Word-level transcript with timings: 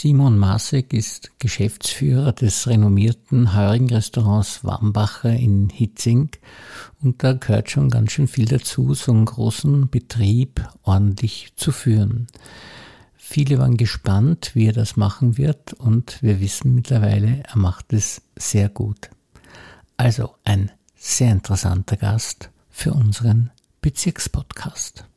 Simon 0.00 0.38
Masek 0.38 0.92
ist 0.92 1.32
Geschäftsführer 1.40 2.30
des 2.30 2.68
renommierten 2.68 3.56
heurigen 3.56 3.90
Restaurants 3.90 4.62
Wambacher 4.62 5.32
in 5.32 5.70
Hitzing 5.70 6.30
und 7.02 7.24
da 7.24 7.32
gehört 7.32 7.68
schon 7.68 7.90
ganz 7.90 8.12
schön 8.12 8.28
viel 8.28 8.44
dazu, 8.44 8.94
so 8.94 9.10
einen 9.10 9.24
großen 9.24 9.90
Betrieb 9.90 10.64
ordentlich 10.84 11.52
zu 11.56 11.72
führen. 11.72 12.28
Viele 13.16 13.58
waren 13.58 13.76
gespannt, 13.76 14.52
wie 14.54 14.68
er 14.68 14.72
das 14.72 14.96
machen 14.96 15.36
wird 15.36 15.72
und 15.72 16.22
wir 16.22 16.38
wissen 16.38 16.76
mittlerweile, 16.76 17.42
er 17.42 17.58
macht 17.58 17.92
es 17.92 18.22
sehr 18.36 18.68
gut. 18.68 19.10
Also 19.96 20.36
ein 20.44 20.70
sehr 20.94 21.32
interessanter 21.32 21.96
Gast 21.96 22.50
für 22.70 22.92
unseren 22.92 23.50
Bezirkspodcast. 23.80 25.08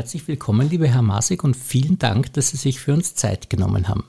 Herzlich 0.00 0.26
willkommen, 0.28 0.70
lieber 0.70 0.86
Herr 0.86 1.02
Masig, 1.02 1.44
und 1.44 1.54
vielen 1.54 1.98
Dank, 1.98 2.32
dass 2.32 2.48
Sie 2.48 2.56
sich 2.56 2.80
für 2.80 2.94
uns 2.94 3.14
Zeit 3.16 3.50
genommen 3.50 3.86
haben. 3.86 4.04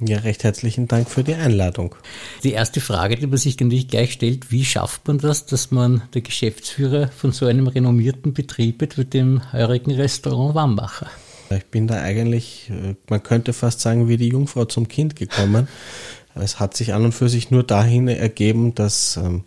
Ja, 0.00 0.18
recht 0.18 0.42
herzlichen 0.42 0.88
Dank 0.88 1.08
für 1.08 1.22
die 1.22 1.34
Einladung. 1.34 1.94
Die 2.42 2.50
erste 2.50 2.80
Frage, 2.80 3.14
die 3.14 3.28
man 3.28 3.36
sich 3.36 3.56
natürlich 3.60 3.86
gleich 3.86 4.14
stellt, 4.14 4.50
wie 4.50 4.64
schafft 4.64 5.06
man 5.06 5.18
das, 5.18 5.46
dass 5.46 5.70
man 5.70 6.02
der 6.12 6.22
Geschäftsführer 6.22 7.06
von 7.06 7.30
so 7.30 7.46
einem 7.46 7.68
renommierten 7.68 8.32
Betrieb 8.32 8.80
wird, 8.80 8.98
wie 8.98 9.04
dem 9.04 9.52
heurigen 9.52 9.92
Restaurant 9.92 10.56
Wambacher? 10.56 11.06
Ich 11.50 11.66
bin 11.66 11.86
da 11.86 12.02
eigentlich, 12.02 12.68
äh, 12.70 12.96
man 13.08 13.22
könnte 13.22 13.52
fast 13.52 13.78
sagen, 13.78 14.08
wie 14.08 14.16
die 14.16 14.30
Jungfrau 14.30 14.64
zum 14.64 14.88
Kind 14.88 15.14
gekommen. 15.14 15.68
Es 16.34 16.60
hat 16.60 16.76
sich 16.76 16.94
an 16.94 17.04
und 17.04 17.12
für 17.12 17.28
sich 17.28 17.50
nur 17.50 17.62
dahin 17.62 18.06
ergeben, 18.08 18.74
dass 18.74 19.16
ähm, 19.16 19.42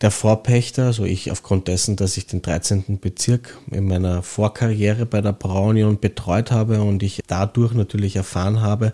der 0.00 0.10
Vorpächter, 0.10 0.86
also 0.86 1.04
ich 1.04 1.30
aufgrund 1.30 1.68
dessen, 1.68 1.96
dass 1.96 2.16
ich 2.16 2.26
den 2.26 2.42
13. 2.42 2.98
Bezirk 3.00 3.58
in 3.70 3.86
meiner 3.86 4.22
Vorkarriere 4.22 5.04
bei 5.04 5.20
der 5.20 5.32
Braunion 5.32 5.98
betreut 5.98 6.50
habe 6.50 6.80
und 6.80 7.02
ich 7.02 7.20
dadurch 7.26 7.74
natürlich 7.74 8.16
erfahren 8.16 8.60
habe, 8.60 8.92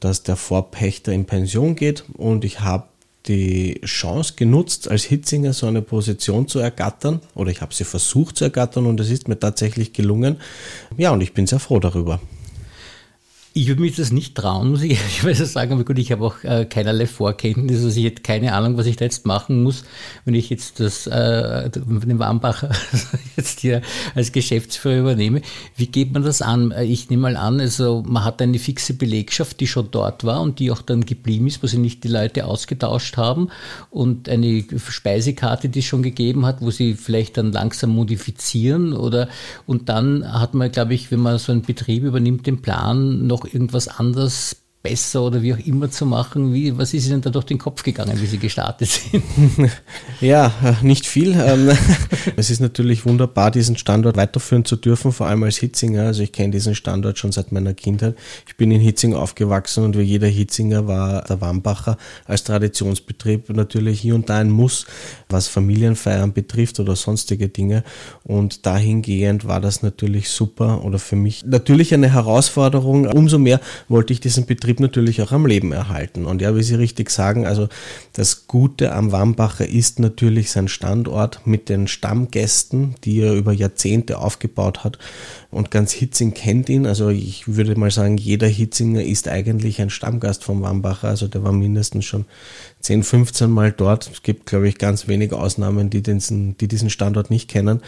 dass 0.00 0.22
der 0.22 0.36
Vorpächter 0.36 1.12
in 1.12 1.26
Pension 1.26 1.76
geht 1.76 2.04
und 2.16 2.44
ich 2.44 2.60
habe 2.60 2.84
die 3.26 3.80
Chance 3.84 4.34
genutzt, 4.36 4.90
als 4.90 5.04
Hitzinger 5.04 5.54
so 5.54 5.66
eine 5.66 5.80
Position 5.80 6.46
zu 6.46 6.58
ergattern 6.58 7.20
oder 7.34 7.50
ich 7.50 7.62
habe 7.62 7.72
sie 7.72 7.84
versucht 7.84 8.36
zu 8.36 8.44
ergattern 8.44 8.86
und 8.86 9.00
es 9.00 9.10
ist 9.10 9.28
mir 9.28 9.38
tatsächlich 9.38 9.92
gelungen. 9.92 10.36
Ja, 10.96 11.10
und 11.12 11.22
ich 11.22 11.32
bin 11.32 11.46
sehr 11.46 11.58
froh 11.58 11.80
darüber. 11.80 12.20
Ich 13.56 13.68
würde 13.68 13.82
mich 13.82 13.94
das 13.94 14.10
nicht 14.10 14.34
trauen, 14.34 14.70
muss 14.70 14.82
ich 14.82 14.90
ehrlicherweise 14.98 15.46
sagen, 15.46 15.74
aber 15.74 15.84
gut, 15.84 15.96
ich 16.00 16.10
habe 16.10 16.24
auch 16.24 16.42
äh, 16.42 16.64
keinerlei 16.64 17.06
Vorkenntnis, 17.06 17.84
also 17.84 17.96
ich 18.00 18.04
hätte 18.04 18.22
keine 18.22 18.52
Ahnung, 18.52 18.76
was 18.76 18.86
ich 18.86 18.96
da 18.96 19.04
jetzt 19.04 19.26
machen 19.26 19.62
muss, 19.62 19.84
wenn 20.24 20.34
ich 20.34 20.50
jetzt 20.50 20.80
das, 20.80 21.06
äh, 21.06 21.70
den 21.70 22.18
Warmbacher 22.18 22.72
jetzt 23.36 23.60
hier 23.60 23.80
als 24.16 24.32
Geschäftsführer 24.32 24.98
übernehme. 24.98 25.40
Wie 25.76 25.86
geht 25.86 26.12
man 26.12 26.24
das 26.24 26.42
an? 26.42 26.72
Äh, 26.72 26.82
ich 26.82 27.10
nehme 27.10 27.22
mal 27.22 27.36
an, 27.36 27.60
also 27.60 28.02
man 28.04 28.24
hat 28.24 28.42
eine 28.42 28.58
fixe 28.58 28.94
Belegschaft, 28.94 29.60
die 29.60 29.68
schon 29.68 29.88
dort 29.92 30.24
war 30.24 30.40
und 30.40 30.58
die 30.58 30.72
auch 30.72 30.82
dann 30.82 31.06
geblieben 31.06 31.46
ist, 31.46 31.62
wo 31.62 31.68
sie 31.68 31.78
nicht 31.78 32.02
die 32.02 32.08
Leute 32.08 32.46
ausgetauscht 32.46 33.16
haben 33.16 33.50
und 33.88 34.28
eine 34.28 34.64
Speisekarte, 34.88 35.68
die 35.68 35.78
es 35.78 35.84
schon 35.84 36.02
gegeben 36.02 36.44
hat, 36.44 36.60
wo 36.60 36.72
sie 36.72 36.94
vielleicht 36.94 37.36
dann 37.36 37.52
langsam 37.52 37.90
modifizieren 37.90 38.94
oder, 38.94 39.28
und 39.64 39.88
dann 39.88 40.32
hat 40.32 40.54
man, 40.54 40.72
glaube 40.72 40.94
ich, 40.94 41.12
wenn 41.12 41.20
man 41.20 41.38
so 41.38 41.52
einen 41.52 41.62
Betrieb 41.62 42.02
übernimmt, 42.02 42.48
den 42.48 42.60
Plan 42.60 43.28
noch 43.28 43.43
irgendwas 43.46 43.88
anderes 43.88 44.63
besser 44.84 45.22
oder 45.22 45.40
wie 45.40 45.54
auch 45.54 45.58
immer 45.58 45.90
zu 45.90 46.04
machen? 46.04 46.52
Wie, 46.52 46.76
was 46.76 46.92
ist 46.92 47.06
Ihnen 47.08 47.22
da 47.22 47.30
durch 47.30 47.46
den 47.46 47.56
Kopf 47.56 47.82
gegangen, 47.82 48.20
wie 48.20 48.26
Sie 48.26 48.38
gestartet 48.38 48.88
sind? 48.88 49.24
Ja, 50.20 50.52
nicht 50.82 51.06
viel. 51.06 51.34
Ähm, 51.38 51.70
es 52.36 52.50
ist 52.50 52.60
natürlich 52.60 53.04
wunderbar, 53.04 53.50
diesen 53.50 53.76
Standort 53.76 54.16
weiterführen 54.16 54.64
zu 54.64 54.76
dürfen, 54.76 55.12
vor 55.12 55.26
allem 55.26 55.42
als 55.42 55.56
Hitzinger. 55.56 56.04
Also 56.04 56.22
ich 56.22 56.32
kenne 56.32 56.50
diesen 56.50 56.74
Standort 56.74 57.18
schon 57.18 57.32
seit 57.32 57.50
meiner 57.50 57.74
Kindheit. 57.74 58.14
Ich 58.46 58.56
bin 58.56 58.70
in 58.70 58.80
Hitzing 58.80 59.14
aufgewachsen 59.14 59.84
und 59.84 59.98
wie 59.98 60.02
jeder 60.02 60.28
Hitzinger 60.28 60.86
war 60.86 61.22
der 61.22 61.40
Wambacher 61.40 61.96
als 62.26 62.44
Traditionsbetrieb 62.44 63.48
natürlich 63.50 64.00
hier 64.00 64.14
und 64.14 64.28
da 64.28 64.38
ein 64.38 64.50
Muss, 64.50 64.86
was 65.28 65.48
Familienfeiern 65.48 66.32
betrifft 66.32 66.78
oder 66.78 66.94
sonstige 66.94 67.48
Dinge. 67.48 67.84
Und 68.22 68.66
dahingehend 68.66 69.46
war 69.46 69.60
das 69.60 69.82
natürlich 69.82 70.28
super 70.28 70.84
oder 70.84 70.98
für 70.98 71.16
mich 71.16 71.42
natürlich 71.44 71.94
eine 71.94 72.12
Herausforderung. 72.12 73.06
Umso 73.06 73.38
mehr 73.38 73.60
wollte 73.88 74.12
ich 74.12 74.20
diesen 74.20 74.44
Betrieb 74.44 74.73
Betrieb 74.74 74.80
natürlich 74.80 75.22
auch 75.22 75.32
am 75.32 75.46
Leben 75.46 75.72
erhalten. 75.72 76.24
Und 76.24 76.42
ja, 76.42 76.56
wie 76.56 76.62
Sie 76.62 76.74
richtig 76.74 77.10
sagen, 77.10 77.46
also 77.46 77.68
das 78.12 78.46
Gute 78.46 78.92
am 78.92 79.12
Wambacher 79.12 79.68
ist 79.68 79.98
natürlich 79.98 80.50
sein 80.50 80.68
Standort 80.68 81.46
mit 81.46 81.68
den 81.68 81.86
Stammgästen, 81.86 82.94
die 83.04 83.20
er 83.20 83.34
über 83.34 83.52
Jahrzehnte 83.52 84.18
aufgebaut 84.18 84.84
hat. 84.84 84.98
Und 85.50 85.70
ganz 85.70 85.92
Hitzing 85.92 86.34
kennt 86.34 86.68
ihn. 86.68 86.86
Also 86.86 87.10
ich 87.10 87.46
würde 87.46 87.78
mal 87.78 87.90
sagen, 87.90 88.16
jeder 88.16 88.48
Hitzinger 88.48 89.02
ist 89.02 89.28
eigentlich 89.28 89.80
ein 89.80 89.90
Stammgast 89.90 90.42
vom 90.42 90.62
Wambacher. 90.62 91.08
Also 91.08 91.28
der 91.28 91.44
war 91.44 91.52
mindestens 91.52 92.04
schon 92.04 92.24
10, 92.80 93.04
15 93.04 93.50
Mal 93.50 93.72
dort. 93.72 94.10
Es 94.12 94.22
gibt, 94.22 94.46
glaube 94.46 94.68
ich, 94.68 94.78
ganz 94.78 95.06
wenige 95.06 95.38
Ausnahmen, 95.38 95.90
die 95.90 96.02
diesen, 96.02 96.56
die 96.58 96.68
diesen 96.68 96.90
Standort 96.90 97.30
nicht 97.30 97.48
kennen. 97.48 97.80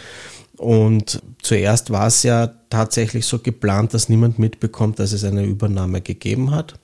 Und 0.57 1.21
zuerst 1.41 1.91
war 1.91 2.07
es 2.07 2.23
ja 2.23 2.47
tatsächlich 2.69 3.25
so 3.25 3.39
geplant, 3.39 3.93
dass 3.93 4.09
niemand 4.09 4.39
mitbekommt, 4.39 4.99
dass 4.99 5.11
es 5.11 5.23
eine 5.23 5.45
Übernahme 5.45 6.01
gegeben 6.01 6.51
hat. 6.51 6.79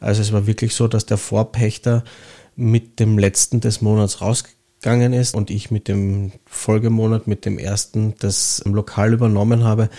Also 0.00 0.22
es 0.22 0.32
war 0.32 0.46
wirklich 0.46 0.74
so, 0.74 0.86
dass 0.86 1.06
der 1.06 1.16
Vorpächter 1.18 2.04
mit 2.54 3.00
dem 3.00 3.18
letzten 3.18 3.60
des 3.60 3.82
Monats 3.82 4.20
rausgegangen 4.20 5.12
ist 5.12 5.34
und 5.34 5.50
ich 5.50 5.72
mit 5.72 5.88
dem 5.88 6.32
Folgemonat, 6.46 7.26
mit 7.26 7.44
dem 7.44 7.58
ersten, 7.58 8.14
das 8.20 8.62
Lokal 8.64 9.12
übernommen 9.12 9.64
habe. 9.64 9.90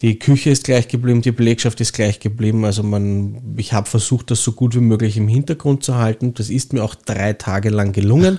Die 0.00 0.18
Küche 0.20 0.50
ist 0.50 0.64
gleich 0.64 0.86
geblieben, 0.86 1.20
die 1.20 1.32
Belegschaft 1.32 1.80
ist 1.80 1.92
gleich 1.92 2.20
geblieben. 2.20 2.64
Also 2.64 2.84
man, 2.84 3.56
ich 3.56 3.72
habe 3.72 3.90
versucht, 3.90 4.30
das 4.30 4.42
so 4.44 4.52
gut 4.52 4.76
wie 4.76 4.80
möglich 4.80 5.16
im 5.16 5.26
Hintergrund 5.26 5.82
zu 5.82 5.96
halten. 5.96 6.32
Das 6.34 6.48
ist 6.48 6.72
mir 6.72 6.84
auch 6.84 6.94
drei 6.94 7.32
Tage 7.32 7.70
lang 7.70 7.92
gelungen 7.92 8.38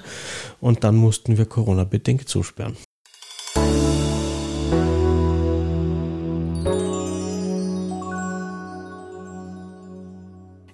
und 0.62 0.86
dann 0.86 0.96
mussten 0.96 1.38
wir 1.38 1.46
Corona-bedingt 1.46 2.30
zusperren. 2.30 2.78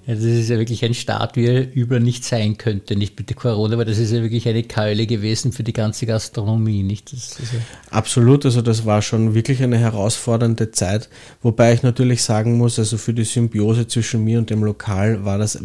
Ja, 0.07 0.13
das 0.13 0.23
ist 0.23 0.49
ja 0.49 0.59
wirklich 0.59 0.85
ein 0.85 0.93
Start, 0.93 1.35
wie 1.35 1.47
er 1.47 1.73
über 1.73 1.99
nicht 1.99 2.23
sein 2.23 2.57
könnte, 2.59 2.95
nicht 2.95 3.17
mit 3.17 3.29
der 3.29 3.35
Corona, 3.35 3.73
aber 3.73 3.85
das 3.85 3.97
ist 3.97 4.11
ja 4.11 4.21
wirklich 4.21 4.47
eine 4.47 4.61
Keule 4.61 5.07
gewesen 5.07 5.51
für 5.51 5.63
die 5.63 5.73
ganze 5.73 6.05
Gastronomie, 6.05 6.83
nicht? 6.83 7.11
Ja 7.11 7.17
Absolut, 7.89 8.45
also 8.45 8.61
das 8.61 8.85
war 8.85 9.01
schon 9.01 9.33
wirklich 9.33 9.63
eine 9.63 9.79
herausfordernde 9.79 10.69
Zeit, 10.69 11.09
wobei 11.41 11.73
ich 11.73 11.81
natürlich 11.81 12.21
sagen 12.21 12.57
muss, 12.57 12.77
also 12.77 12.97
für 12.97 13.15
die 13.15 13.23
Symbiose 13.23 13.88
zwischen 13.88 14.23
mir 14.23 14.38
und 14.38 14.51
dem 14.51 14.63
Lokal 14.63 15.25
war 15.25 15.39
das 15.39 15.57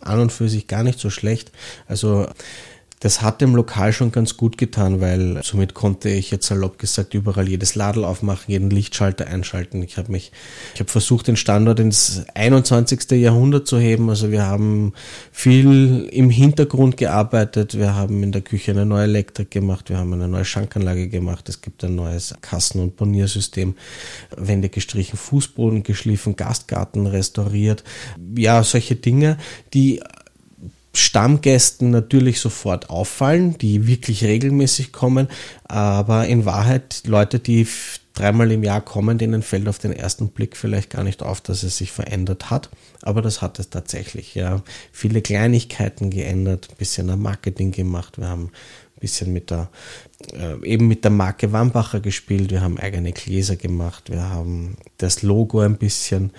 an 0.00 0.20
und 0.20 0.30
für 0.30 0.48
sich 0.48 0.68
gar 0.68 0.84
nicht 0.84 1.00
so 1.00 1.10
schlecht. 1.10 1.50
Also 1.88 2.28
das 3.00 3.22
hat 3.22 3.40
dem 3.40 3.54
Lokal 3.54 3.92
schon 3.92 4.10
ganz 4.10 4.36
gut 4.36 4.58
getan, 4.58 5.00
weil 5.00 5.40
somit 5.44 5.74
konnte 5.74 6.08
ich 6.08 6.30
jetzt 6.30 6.46
salopp 6.46 6.78
gesagt 6.78 7.14
überall 7.14 7.48
jedes 7.48 7.74
Ladel 7.76 8.04
aufmachen, 8.04 8.44
jeden 8.48 8.70
Lichtschalter 8.70 9.26
einschalten. 9.28 9.82
Ich 9.82 9.98
habe 9.98 10.10
mich, 10.10 10.32
ich 10.74 10.80
habe 10.80 10.90
versucht, 10.90 11.28
den 11.28 11.36
Standort 11.36 11.78
ins 11.78 12.24
21. 12.34 13.10
Jahrhundert 13.12 13.68
zu 13.68 13.78
heben. 13.78 14.10
Also 14.10 14.32
wir 14.32 14.44
haben 14.44 14.94
viel 15.30 16.08
im 16.10 16.30
Hintergrund 16.30 16.96
gearbeitet. 16.96 17.78
Wir 17.78 17.94
haben 17.94 18.22
in 18.22 18.32
der 18.32 18.42
Küche 18.42 18.72
eine 18.72 18.84
neue 18.84 19.04
Elektrik 19.04 19.52
gemacht. 19.52 19.90
Wir 19.90 19.98
haben 19.98 20.12
eine 20.12 20.26
neue 20.26 20.44
Schankanlage 20.44 21.08
gemacht. 21.08 21.48
Es 21.48 21.60
gibt 21.60 21.84
ein 21.84 21.94
neues 21.94 22.34
Kassen- 22.40 22.80
und 22.80 22.96
Boniersystem. 22.96 23.76
Wände 24.36 24.70
gestrichen, 24.70 25.16
Fußboden 25.16 25.84
geschliffen, 25.84 26.34
Gastgarten 26.34 27.06
restauriert. 27.06 27.84
Ja, 28.36 28.64
solche 28.64 28.96
Dinge, 28.96 29.38
die 29.72 30.00
Stammgästen 30.92 31.90
natürlich 31.90 32.40
sofort 32.40 32.90
auffallen, 32.90 33.56
die 33.58 33.86
wirklich 33.86 34.24
regelmäßig 34.24 34.92
kommen, 34.92 35.28
aber 35.64 36.26
in 36.26 36.44
Wahrheit 36.44 37.02
Leute, 37.06 37.38
die 37.38 37.66
dreimal 38.14 38.50
im 38.50 38.64
Jahr 38.64 38.80
kommen, 38.80 39.16
denen 39.16 39.42
fällt 39.42 39.68
auf 39.68 39.78
den 39.78 39.92
ersten 39.92 40.30
Blick 40.30 40.56
vielleicht 40.56 40.90
gar 40.90 41.04
nicht 41.04 41.22
auf, 41.22 41.40
dass 41.40 41.62
es 41.62 41.78
sich 41.78 41.92
verändert 41.92 42.50
hat, 42.50 42.68
aber 43.02 43.22
das 43.22 43.42
hat 43.42 43.58
es 43.58 43.70
tatsächlich. 43.70 44.34
Ja, 44.34 44.62
viele 44.90 45.22
Kleinigkeiten 45.22 46.10
geändert, 46.10 46.68
ein 46.70 46.76
bisschen 46.76 47.10
am 47.10 47.22
Marketing 47.22 47.70
gemacht. 47.70 48.18
Wir 48.18 48.28
haben 48.28 48.50
bisschen 48.98 49.32
mit 49.32 49.50
der 49.50 49.68
äh, 50.32 50.64
eben 50.66 50.88
mit 50.88 51.04
der 51.04 51.10
Marke 51.10 51.52
Wambacher 51.52 52.00
gespielt. 52.00 52.50
Wir 52.50 52.60
haben 52.60 52.78
eigene 52.78 53.12
Gläser 53.12 53.56
gemacht. 53.56 54.10
Wir 54.10 54.22
haben 54.22 54.76
das 54.96 55.22
Logo 55.22 55.60
ein 55.60 55.76
bisschen 55.76 56.32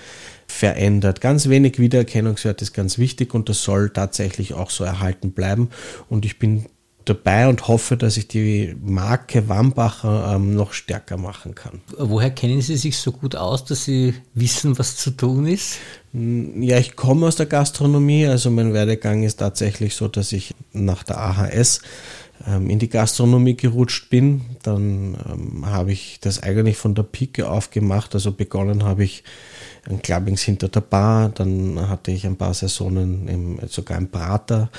verändert. 0.48 1.22
Ganz 1.22 1.48
wenig 1.48 1.80
Wiedererkennungswert 1.80 2.62
ist 2.62 2.74
ganz 2.74 2.98
wichtig 2.98 3.34
und 3.34 3.50
das 3.50 3.64
soll 3.64 3.90
tatsächlich 3.90 4.54
auch 4.54 4.70
so 4.70 4.84
erhalten 4.84 5.32
bleiben. 5.32 5.70
Und 6.10 6.26
ich 6.26 6.40
bin 6.40 6.66
dabei 7.06 7.48
und 7.48 7.68
hoffe, 7.68 7.98
dass 7.98 8.18
ich 8.18 8.28
die 8.28 8.76
Marke 8.82 9.50
Wambacher 9.50 10.36
ähm, 10.36 10.54
noch 10.54 10.74
stärker 10.74 11.18
machen 11.18 11.56
kann. 11.56 11.82
Woher 11.98 12.30
kennen 12.30 12.62
Sie 12.62 12.78
sich 12.78 12.98
so 12.98 13.12
gut 13.12 13.36
aus, 13.36 13.66
dass 13.66 13.86
Sie 13.86 14.14
wissen, 14.34 14.78
was 14.78 14.96
zu 14.96 15.12
tun 15.12 15.48
ist? 15.48 15.78
Hm, 16.14 16.62
ja, 16.62 16.78
ich 16.78 16.96
komme 16.96 17.26
aus 17.28 17.36
der 17.36 17.48
Gastronomie, 17.48 18.28
also 18.28 18.52
mein 18.52 18.74
Werdegang 18.74 19.24
ist 19.24 19.38
tatsächlich 19.38 19.96
so, 19.96 20.08
dass 20.08 20.32
ich 20.32 20.54
nach 20.72 21.04
der 21.04 21.18
AHS 21.20 21.82
in 22.46 22.80
die 22.80 22.90
Gastronomie 22.90 23.56
gerutscht 23.56 24.10
bin. 24.10 24.42
Dann 24.64 25.18
ähm, 25.30 25.66
habe 25.66 25.92
ich 25.92 26.20
das 26.22 26.42
eigentlich 26.42 26.78
von 26.78 26.96
der 26.96 27.04
Pike 27.04 27.50
auf 27.50 27.70
gemacht. 27.72 28.14
Also 28.16 28.32
begonnen 28.32 28.84
habe 28.84 29.04
ich 29.04 29.24
ein 29.90 30.02
Clubbings 30.02 30.42
hinter 30.42 30.68
der 30.68 30.82
Bar, 30.82 31.30
dann 31.30 31.90
hatte 31.90 32.12
ich 32.12 32.26
ein 32.26 32.36
paar 32.36 32.54
Saisonen 32.54 33.28
im, 33.28 33.60
sogar 33.68 33.98
im 33.98 34.10
Prater. 34.10 34.70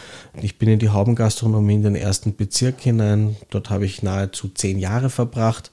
Ich 0.40 0.58
bin 0.58 0.68
in 0.68 0.78
die 0.78 0.90
Haubengastronomie 0.90 1.74
in 1.74 1.82
den 1.82 1.96
ersten 1.96 2.36
Bezirk 2.36 2.80
hinein. 2.80 3.36
Dort 3.50 3.70
habe 3.70 3.86
ich 3.86 4.02
nahezu 4.02 4.48
zehn 4.48 4.78
Jahre 4.78 5.10
verbracht. 5.10 5.70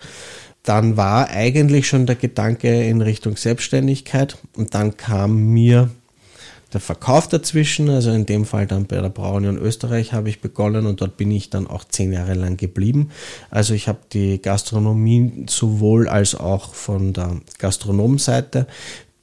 Dann 0.63 0.97
war 0.97 1.29
eigentlich 1.29 1.87
schon 1.87 2.05
der 2.05 2.15
Gedanke 2.15 2.83
in 2.83 3.01
Richtung 3.01 3.37
Selbstständigkeit 3.37 4.37
und 4.55 4.73
dann 4.73 4.97
kam 4.97 5.53
mir 5.53 5.89
der 6.73 6.81
Verkauf 6.81 7.27
dazwischen, 7.27 7.89
also 7.89 8.11
in 8.11 8.25
dem 8.25 8.45
Fall 8.45 8.67
dann 8.67 8.85
bei 8.85 8.99
der 8.99 9.09
Braunion 9.09 9.57
Österreich 9.57 10.13
habe 10.13 10.29
ich 10.29 10.41
begonnen 10.41 10.85
und 10.85 11.01
dort 11.01 11.15
bin 11.15 11.31
ich 11.31 11.49
dann 11.49 11.67
auch 11.67 11.85
zehn 11.85 12.11
Jahre 12.11 12.33
lang 12.33 12.57
geblieben. 12.57 13.09
Also 13.49 13.73
ich 13.73 13.87
habe 13.87 13.99
die 14.11 14.41
Gastronomie 14.41 15.45
sowohl 15.49 16.09
als 16.09 16.35
auch 16.35 16.73
von 16.73 17.13
der 17.13 17.37
Gastronomenseite 17.57 18.67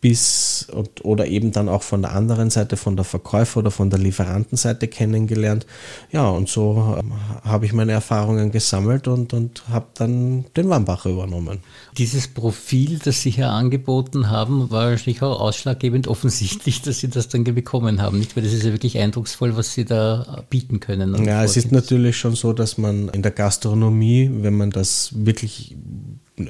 bis 0.05 0.69
und, 0.71 1.03
oder 1.03 1.27
eben 1.29 1.51
dann 1.51 1.71
auch 1.71 1.83
von 1.83 2.03
der 2.03 2.13
anderen 2.13 2.51
Seite, 2.51 2.77
von 2.77 2.95
der 2.95 3.07
Verkäufer- 3.07 3.61
oder 3.61 3.71
von 3.71 3.89
der 3.89 3.99
Lieferantenseite 3.99 4.87
kennengelernt. 4.87 5.65
Ja, 6.13 6.29
und 6.29 6.51
so 6.51 6.95
ähm, 7.01 7.15
habe 7.43 7.65
ich 7.65 7.73
meine 7.73 7.93
Erfahrungen 7.93 8.51
gesammelt 8.51 9.09
und, 9.09 9.33
und 9.33 9.67
habe 9.71 9.87
dann 9.95 10.45
den 10.59 10.69
Wambacher 10.69 11.09
übernommen. 11.09 11.61
Dieses 11.97 12.29
Profil, 12.29 13.01
das 13.03 13.23
Sie 13.23 13.31
hier 13.31 13.49
angeboten 13.49 14.29
haben, 14.29 14.71
war 14.71 14.91
wahrscheinlich 14.91 15.23
auch 15.23 15.41
ausschlaggebend 15.41 16.07
offensichtlich, 16.07 16.83
dass 16.83 16.99
Sie 16.99 17.09
das 17.09 17.29
dann 17.29 17.43
bekommen 17.45 18.03
haben. 18.03 18.19
Nicht, 18.19 18.37
weil 18.37 18.43
das 18.45 18.53
ist 18.53 18.65
ja 18.65 18.73
wirklich 18.73 18.99
eindrucksvoll, 18.99 19.57
was 19.57 19.73
Sie 19.73 19.87
da 19.87 20.45
bieten 20.51 20.81
können. 20.81 21.25
Ja, 21.25 21.43
es 21.43 21.57
ist 21.57 21.73
natürlich 21.73 22.19
schon 22.19 22.35
so, 22.35 22.53
dass 22.53 22.77
man 22.77 23.09
in 23.09 23.23
der 23.23 23.33
Gastronomie, 23.33 24.31
wenn 24.31 24.55
man 24.55 24.69
das 24.69 25.13
wirklich 25.17 25.75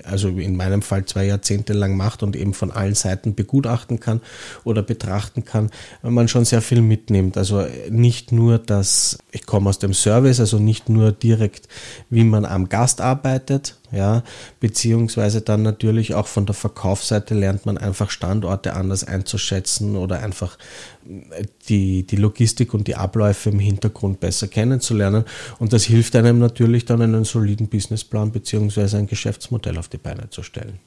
also 0.05 0.29
in 0.29 0.57
meinem 0.57 0.83
Fall 0.83 1.05
zwei 1.05 1.27
Jahrzehnte 1.27 1.75
lang 1.75 1.97
macht 1.97 2.23
und 2.23 2.37
eben 2.37 2.55
von 2.55 2.71
allen 2.71 2.95
Seiten 2.95 3.35
begutachten 3.35 4.01
kann 4.01 4.21
oder 4.65 4.83
betrachten 4.83 5.45
kann, 5.45 5.71
man 6.03 6.29
schon 6.29 6.45
sehr 6.45 6.63
viel 6.63 6.81
mitnimmt. 6.81 7.37
Also 7.37 7.67
nicht 7.91 8.33
nur 8.33 8.59
das, 8.59 9.19
ich 9.31 9.45
komme 9.45 9.69
aus 9.69 9.79
dem 9.79 9.93
Service, 9.93 10.41
also 10.41 10.59
nicht 10.59 10.89
nur 10.89 11.13
direkt, 11.13 11.69
wie 12.09 12.25
man 12.25 12.45
am 12.47 12.69
Gast 12.69 13.01
arbeitet, 13.01 13.77
ja, 13.95 14.25
beziehungsweise 14.59 15.41
dann 15.41 15.63
natürlich 15.63 16.15
auch 16.15 16.27
von 16.27 16.47
der 16.47 16.55
Verkaufsseite 16.55 17.35
lernt 17.35 17.65
man 17.65 17.79
einfach 17.79 18.11
Standorte 18.11 18.75
anders 18.75 19.05
einzuschätzen 19.05 19.97
oder 19.97 20.21
einfach 20.21 20.59
äh, 21.07 21.45
die, 21.69 22.05
die 22.05 22.17
Logistik 22.17 22.75
und 22.75 22.89
die 22.89 22.97
Abläufe 22.97 23.51
im 23.51 23.59
Hintergrund 23.61 24.21
besser 24.21 24.49
kennenzulernen. 24.49 25.25
Und 25.59 25.73
das 25.73 25.85
hilft 25.85 26.17
einem 26.17 26.39
natürlich 26.39 26.87
dann 26.87 27.03
einen 27.03 27.25
soliden 27.25 27.69
Businessplan 27.69 28.33
beziehungsweise 28.33 28.99
ein 28.99 29.07
Geschäftsmodell 29.07 29.74
auf 29.79 29.89
die 29.89 29.99
Beine 29.99 30.31
zu 30.31 30.43
stellen. 30.43 30.79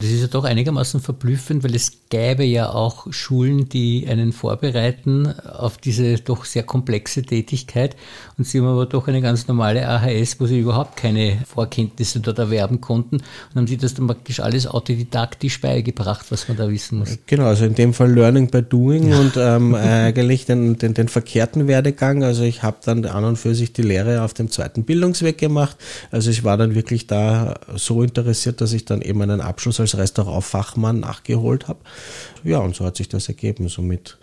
Das 0.00 0.10
ist 0.10 0.20
ja 0.20 0.28
doch 0.28 0.44
einigermaßen 0.44 1.00
verblüffend, 1.00 1.64
weil 1.64 1.74
es 1.74 1.90
gäbe 2.08 2.44
ja 2.44 2.70
auch 2.70 3.12
Schulen, 3.12 3.68
die 3.68 4.06
einen 4.08 4.32
vorbereiten 4.32 5.34
auf 5.40 5.76
diese 5.76 6.18
doch 6.18 6.44
sehr 6.44 6.62
komplexe 6.62 7.22
Tätigkeit. 7.22 7.96
Und 8.36 8.46
sie 8.46 8.60
haben 8.60 8.68
aber 8.68 8.86
doch 8.86 9.08
eine 9.08 9.20
ganz 9.20 9.48
normale 9.48 9.88
AHS, 9.88 10.38
wo 10.38 10.46
sie 10.46 10.60
überhaupt 10.60 10.96
keine 10.96 11.38
Vorkenntnisse 11.46 12.20
dort 12.20 12.38
erwerben 12.38 12.80
konnten 12.80 13.16
und 13.16 13.56
haben 13.56 13.66
sie 13.66 13.76
das 13.76 13.94
dann 13.94 14.06
praktisch 14.06 14.38
alles 14.38 14.68
autodidaktisch 14.68 15.60
beigebracht, 15.60 16.26
was 16.30 16.46
man 16.46 16.56
da 16.56 16.70
wissen 16.70 17.00
muss. 17.00 17.18
Genau, 17.26 17.46
also 17.46 17.64
in 17.64 17.74
dem 17.74 17.92
Fall 17.92 18.12
Learning 18.12 18.48
by 18.50 18.62
Doing 18.62 19.12
und 19.12 19.32
ähm, 19.36 19.74
eigentlich 19.74 20.46
den, 20.46 20.78
den, 20.78 20.94
den 20.94 21.08
verkehrten 21.08 21.66
Werdegang. 21.66 22.22
Also 22.22 22.44
ich 22.44 22.62
habe 22.62 22.76
dann 22.84 23.04
an 23.04 23.24
und 23.24 23.36
für 23.36 23.56
sich 23.56 23.72
die 23.72 23.82
Lehre 23.82 24.22
auf 24.22 24.32
dem 24.32 24.48
zweiten 24.48 24.84
Bildungsweg 24.84 25.38
gemacht. 25.38 25.76
Also 26.12 26.30
ich 26.30 26.44
war 26.44 26.56
dann 26.56 26.76
wirklich 26.76 27.08
da 27.08 27.58
so 27.74 28.04
interessiert, 28.04 28.60
dass 28.60 28.72
ich 28.72 28.84
dann 28.84 29.02
eben 29.02 29.20
einen 29.22 29.40
Abschluss 29.40 29.80
als 29.80 29.87
als 29.94 30.00
Restaurantfachmann 30.00 31.00
nachgeholt 31.00 31.68
habe. 31.68 31.80
Ja, 32.44 32.58
und 32.58 32.76
so 32.76 32.84
hat 32.84 32.96
sich 32.96 33.08
das 33.08 33.28
ergeben. 33.28 33.68
Somit 33.68 34.18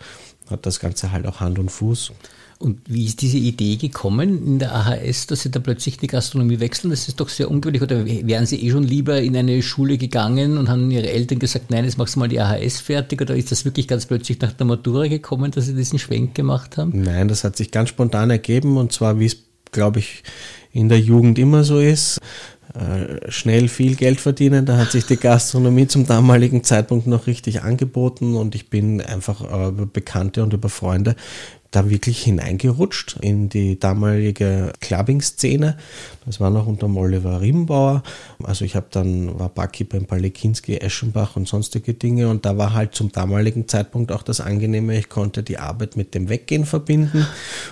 hat 0.48 0.66
das 0.66 0.80
Ganze 0.80 1.12
halt 1.12 1.26
auch 1.26 1.40
Hand 1.40 1.58
und 1.58 1.70
Fuß. 1.70 2.12
Und 2.58 2.80
wie 2.86 3.04
ist 3.04 3.20
diese 3.20 3.36
Idee 3.36 3.76
gekommen 3.76 4.46
in 4.46 4.58
der 4.58 4.74
AHS, 4.74 5.26
dass 5.26 5.42
Sie 5.42 5.50
da 5.50 5.60
plötzlich 5.60 5.98
die 5.98 6.06
Gastronomie 6.06 6.58
wechseln? 6.58 6.88
Das 6.88 7.06
ist 7.06 7.20
doch 7.20 7.28
sehr 7.28 7.50
ungewöhnlich. 7.50 7.82
Oder 7.82 8.06
wären 8.06 8.46
Sie 8.46 8.62
eh 8.62 8.70
schon 8.70 8.84
lieber 8.84 9.20
in 9.20 9.36
eine 9.36 9.60
Schule 9.62 9.98
gegangen 9.98 10.56
und 10.56 10.70
haben 10.70 10.90
Ihre 10.90 11.10
Eltern 11.10 11.38
gesagt, 11.38 11.70
nein, 11.70 11.84
jetzt 11.84 11.98
machst 11.98 12.14
du 12.14 12.20
mal 12.20 12.28
die 12.28 12.40
AHS 12.40 12.80
fertig? 12.80 13.20
Oder 13.20 13.36
ist 13.36 13.52
das 13.52 13.66
wirklich 13.66 13.86
ganz 13.86 14.06
plötzlich 14.06 14.40
nach 14.40 14.52
der 14.52 14.66
Matura 14.66 15.06
gekommen, 15.06 15.50
dass 15.50 15.66
Sie 15.66 15.74
diesen 15.74 15.98
Schwenk 15.98 16.34
gemacht 16.34 16.78
haben? 16.78 17.02
Nein, 17.02 17.28
das 17.28 17.44
hat 17.44 17.56
sich 17.56 17.70
ganz 17.70 17.90
spontan 17.90 18.30
ergeben. 18.30 18.78
Und 18.78 18.90
zwar, 18.90 19.20
wie 19.20 19.26
es, 19.26 19.36
glaube 19.70 19.98
ich, 19.98 20.22
in 20.72 20.88
der 20.88 21.00
Jugend 21.00 21.38
immer 21.38 21.62
so 21.62 21.78
ist. 21.78 22.20
Äh, 22.76 23.30
schnell 23.30 23.68
viel 23.68 23.96
Geld 23.96 24.20
verdienen. 24.20 24.66
Da 24.66 24.76
hat 24.76 24.90
sich 24.90 25.06
die 25.06 25.16
Gastronomie 25.16 25.86
zum 25.86 26.06
damaligen 26.06 26.62
Zeitpunkt 26.62 27.06
noch 27.06 27.26
richtig 27.26 27.62
angeboten 27.62 28.36
und 28.36 28.54
ich 28.54 28.68
bin 28.68 29.00
einfach 29.00 29.40
äh, 29.40 29.68
über 29.68 29.86
Bekannte 29.86 30.42
und 30.42 30.52
über 30.52 30.68
Freunde 30.68 31.16
da 31.70 31.90
wirklich 31.90 32.22
hineingerutscht 32.22 33.18
in 33.20 33.48
die 33.48 33.78
damalige 33.78 34.72
Clubbing-Szene. 34.80 35.76
Das 36.24 36.40
war 36.40 36.50
noch 36.50 36.66
unter 36.66 36.88
Oliver 36.94 37.40
Riemenbauer. 37.40 38.02
Also 38.42 38.64
ich 38.64 38.76
habe 38.76 38.86
dann, 38.90 39.38
war 39.38 39.48
Barkeeper 39.48 39.96
in 39.96 40.06
Palekinski, 40.06 40.78
Eschenbach 40.78 41.36
und 41.36 41.48
sonstige 41.48 41.94
Dinge 41.94 42.28
und 42.28 42.44
da 42.46 42.56
war 42.56 42.72
halt 42.72 42.94
zum 42.94 43.12
damaligen 43.12 43.68
Zeitpunkt 43.68 44.12
auch 44.12 44.22
das 44.22 44.40
Angenehme, 44.40 44.98
ich 44.98 45.08
konnte 45.08 45.42
die 45.42 45.58
Arbeit 45.58 45.96
mit 45.96 46.14
dem 46.14 46.28
Weggehen 46.28 46.64
verbinden 46.64 47.26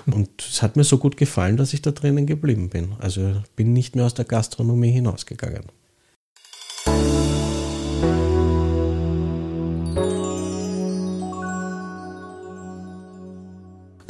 und 0.06 0.28
es 0.38 0.62
hat 0.62 0.76
mir 0.76 0.84
so 0.84 0.98
gut 0.98 1.16
gefallen, 1.16 1.56
dass 1.56 1.72
ich 1.72 1.82
da 1.82 1.90
drinnen 1.90 2.26
geblieben 2.26 2.68
bin. 2.68 2.92
Also 2.98 3.34
bin 3.56 3.72
nicht 3.72 3.96
mehr 3.96 4.06
aus 4.06 4.14
der 4.14 4.24
Gastronomie 4.24 4.90
hinausgegangen. 4.90 5.64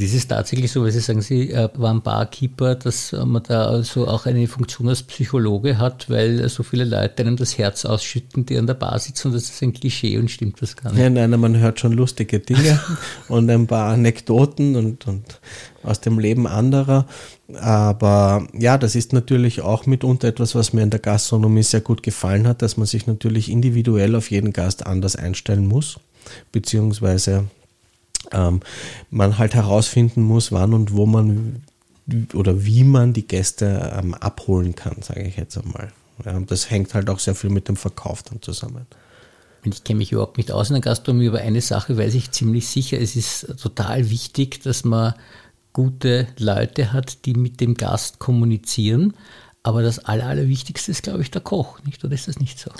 Das 0.05 0.13
ist 0.13 0.29
tatsächlich 0.29 0.71
so, 0.71 0.83
weil 0.83 0.93
Sie 0.93 1.01
sagen, 1.01 1.23
Sie 1.23 1.51
äh, 1.51 1.71
waren 1.77 2.03
Barkeeper, 2.03 2.75
dass 2.75 3.13
man 3.13 3.43
da 3.43 3.67
also 3.69 4.07
auch 4.07 4.27
eine 4.27 4.47
Funktion 4.47 4.89
als 4.89 5.03
Psychologe 5.03 5.79
hat, 5.79 6.11
weil 6.11 6.47
so 6.51 6.63
viele 6.63 6.85
Leute 6.85 7.23
einem 7.23 7.37
das 7.37 7.57
Herz 7.57 7.87
ausschütten, 7.87 8.45
die 8.45 8.59
an 8.59 8.67
der 8.67 8.75
Bar 8.75 8.99
sitzen 8.99 9.29
und 9.29 9.35
das 9.35 9.45
ist 9.45 9.63
ein 9.63 9.73
Klischee 9.73 10.19
und 10.19 10.31
stimmt 10.31 10.61
das 10.61 10.77
gar 10.77 10.93
nicht. 10.93 11.01
Ja, 11.01 11.09
nein, 11.09 11.31
man 11.41 11.57
hört 11.57 11.81
schon 11.81 11.93
lustige 11.93 12.39
Dinge 12.39 12.79
und 13.29 13.49
ein 13.49 13.67
paar 13.67 13.93
Anekdoten 13.93 14.77
und, 14.77 15.07
und 15.07 15.41
aus 15.83 16.03
dem 16.03 16.19
Leben 16.19 16.47
anderer. 16.47 17.07
Aber 17.61 18.47
ja, 18.53 18.77
das 18.77 18.95
ist 18.95 19.15
natürlich 19.15 19.63
auch 19.63 19.87
mitunter 19.87 20.29
etwas, 20.29 20.55
was 20.55 20.75
mir 20.75 20.83
in 20.83 20.91
der 20.91 21.01
Gastronomie 21.01 21.63
sehr 21.63 21.81
gut 21.81 22.03
gefallen 22.03 22.47
hat, 22.47 22.61
dass 22.61 22.77
man 22.77 22.87
sich 22.87 23.07
natürlich 23.07 23.51
individuell 23.51 24.17
auf 24.17 24.31
jeden 24.31 24.53
Gast 24.53 24.87
anders 24.87 25.17
einstellen 25.17 25.67
muss, 25.67 25.99
beziehungsweise 26.53 27.45
ähm, 28.33 28.61
man 29.11 29.39
halt 29.39 29.55
herausfinden 29.55 30.23
muss, 30.23 30.53
wann 30.53 30.75
und 30.75 30.95
wo 30.95 31.07
man 31.07 31.63
oder 32.35 32.65
wie 32.65 32.85
man 32.85 33.13
die 33.13 33.27
Gäste 33.27 33.93
ähm, 33.99 34.15
abholen 34.15 34.75
kann, 34.75 34.97
sage 35.01 35.23
ich 35.23 35.37
jetzt 35.37 35.57
einmal. 35.57 35.91
Ja, 36.25 36.39
das 36.41 36.71
hängt 36.71 36.95
halt 36.95 37.09
auch 37.09 37.19
sehr 37.19 37.35
viel 37.35 37.51
mit 37.51 37.69
dem 37.69 37.77
Verkauf 37.77 38.23
dann 38.23 38.43
zusammen. 38.43 38.87
Ich 39.65 39.85
kenne 39.85 39.99
mich 39.99 40.13
überhaupt 40.13 40.37
nicht 40.37 40.53
aus 40.53 40.69
in 40.69 40.75
der 40.75 40.83
Gastronomie, 40.83 41.29
aber 41.29 41.41
eine 41.41 41.63
Sache 41.63 41.97
weiß 41.97 42.15
ich 42.15 42.31
ziemlich 42.31 42.69
sicher. 42.69 43.01
Es 43.01 43.17
ist 43.17 43.55
total 43.61 44.11
wichtig, 44.11 44.63
dass 44.63 44.85
man 44.85 45.15
gute 45.73 46.29
Leute 46.39 46.93
hat, 46.93 47.25
die 47.25 47.33
mit 47.35 47.61
dem 47.61 47.75
Gast 47.75 48.19
kommunizieren. 48.19 49.15
Aber 49.63 49.83
das 49.83 49.99
Aller, 49.99 50.27
Allerwichtigste 50.27 50.91
ist, 50.91 51.05
glaube 51.05 51.23
ich, 51.23 51.31
der 51.31 51.41
Koch, 51.41 51.83
nicht? 51.85 52.05
Oder 52.05 52.13
ist 52.13 52.29
das 52.29 52.39
nicht 52.39 52.59
so? 52.59 52.71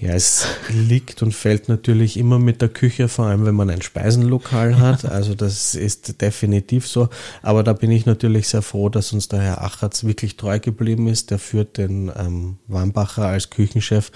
Ja, 0.00 0.10
es 0.10 0.46
liegt 0.68 1.22
und 1.22 1.34
fällt 1.34 1.68
natürlich 1.68 2.16
immer 2.16 2.38
mit 2.38 2.62
der 2.62 2.68
Küche, 2.68 3.08
vor 3.08 3.26
allem 3.26 3.44
wenn 3.44 3.56
man 3.56 3.68
ein 3.68 3.82
Speisenlokal 3.82 4.78
hat. 4.78 5.04
Also 5.18 5.34
das 5.34 5.74
ist 5.74 6.20
definitiv 6.20 6.86
so. 6.86 7.08
Aber 7.42 7.64
da 7.64 7.72
bin 7.72 7.90
ich 7.90 8.06
natürlich 8.06 8.46
sehr 8.46 8.62
froh, 8.62 8.88
dass 8.88 9.12
uns 9.12 9.26
der 9.26 9.40
Herr 9.40 9.64
Achatz 9.64 10.04
wirklich 10.04 10.36
treu 10.36 10.60
geblieben 10.60 11.08
ist. 11.08 11.30
Der 11.32 11.40
führt 11.40 11.78
den 11.78 12.12
ähm, 12.16 12.58
Wambacher 12.68 13.26
als 13.26 13.50
Küchenchef 13.50 14.12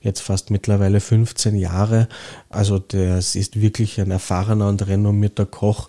jetzt 0.00 0.20
fast 0.20 0.50
mittlerweile 0.50 1.00
15 1.00 1.56
Jahre. 1.56 2.08
Also 2.50 2.78
das 2.78 3.34
ist 3.34 3.60
wirklich 3.60 4.00
ein 4.00 4.10
erfahrener 4.10 4.68
und 4.68 4.86
renommierter 4.86 5.46
Koch 5.46 5.88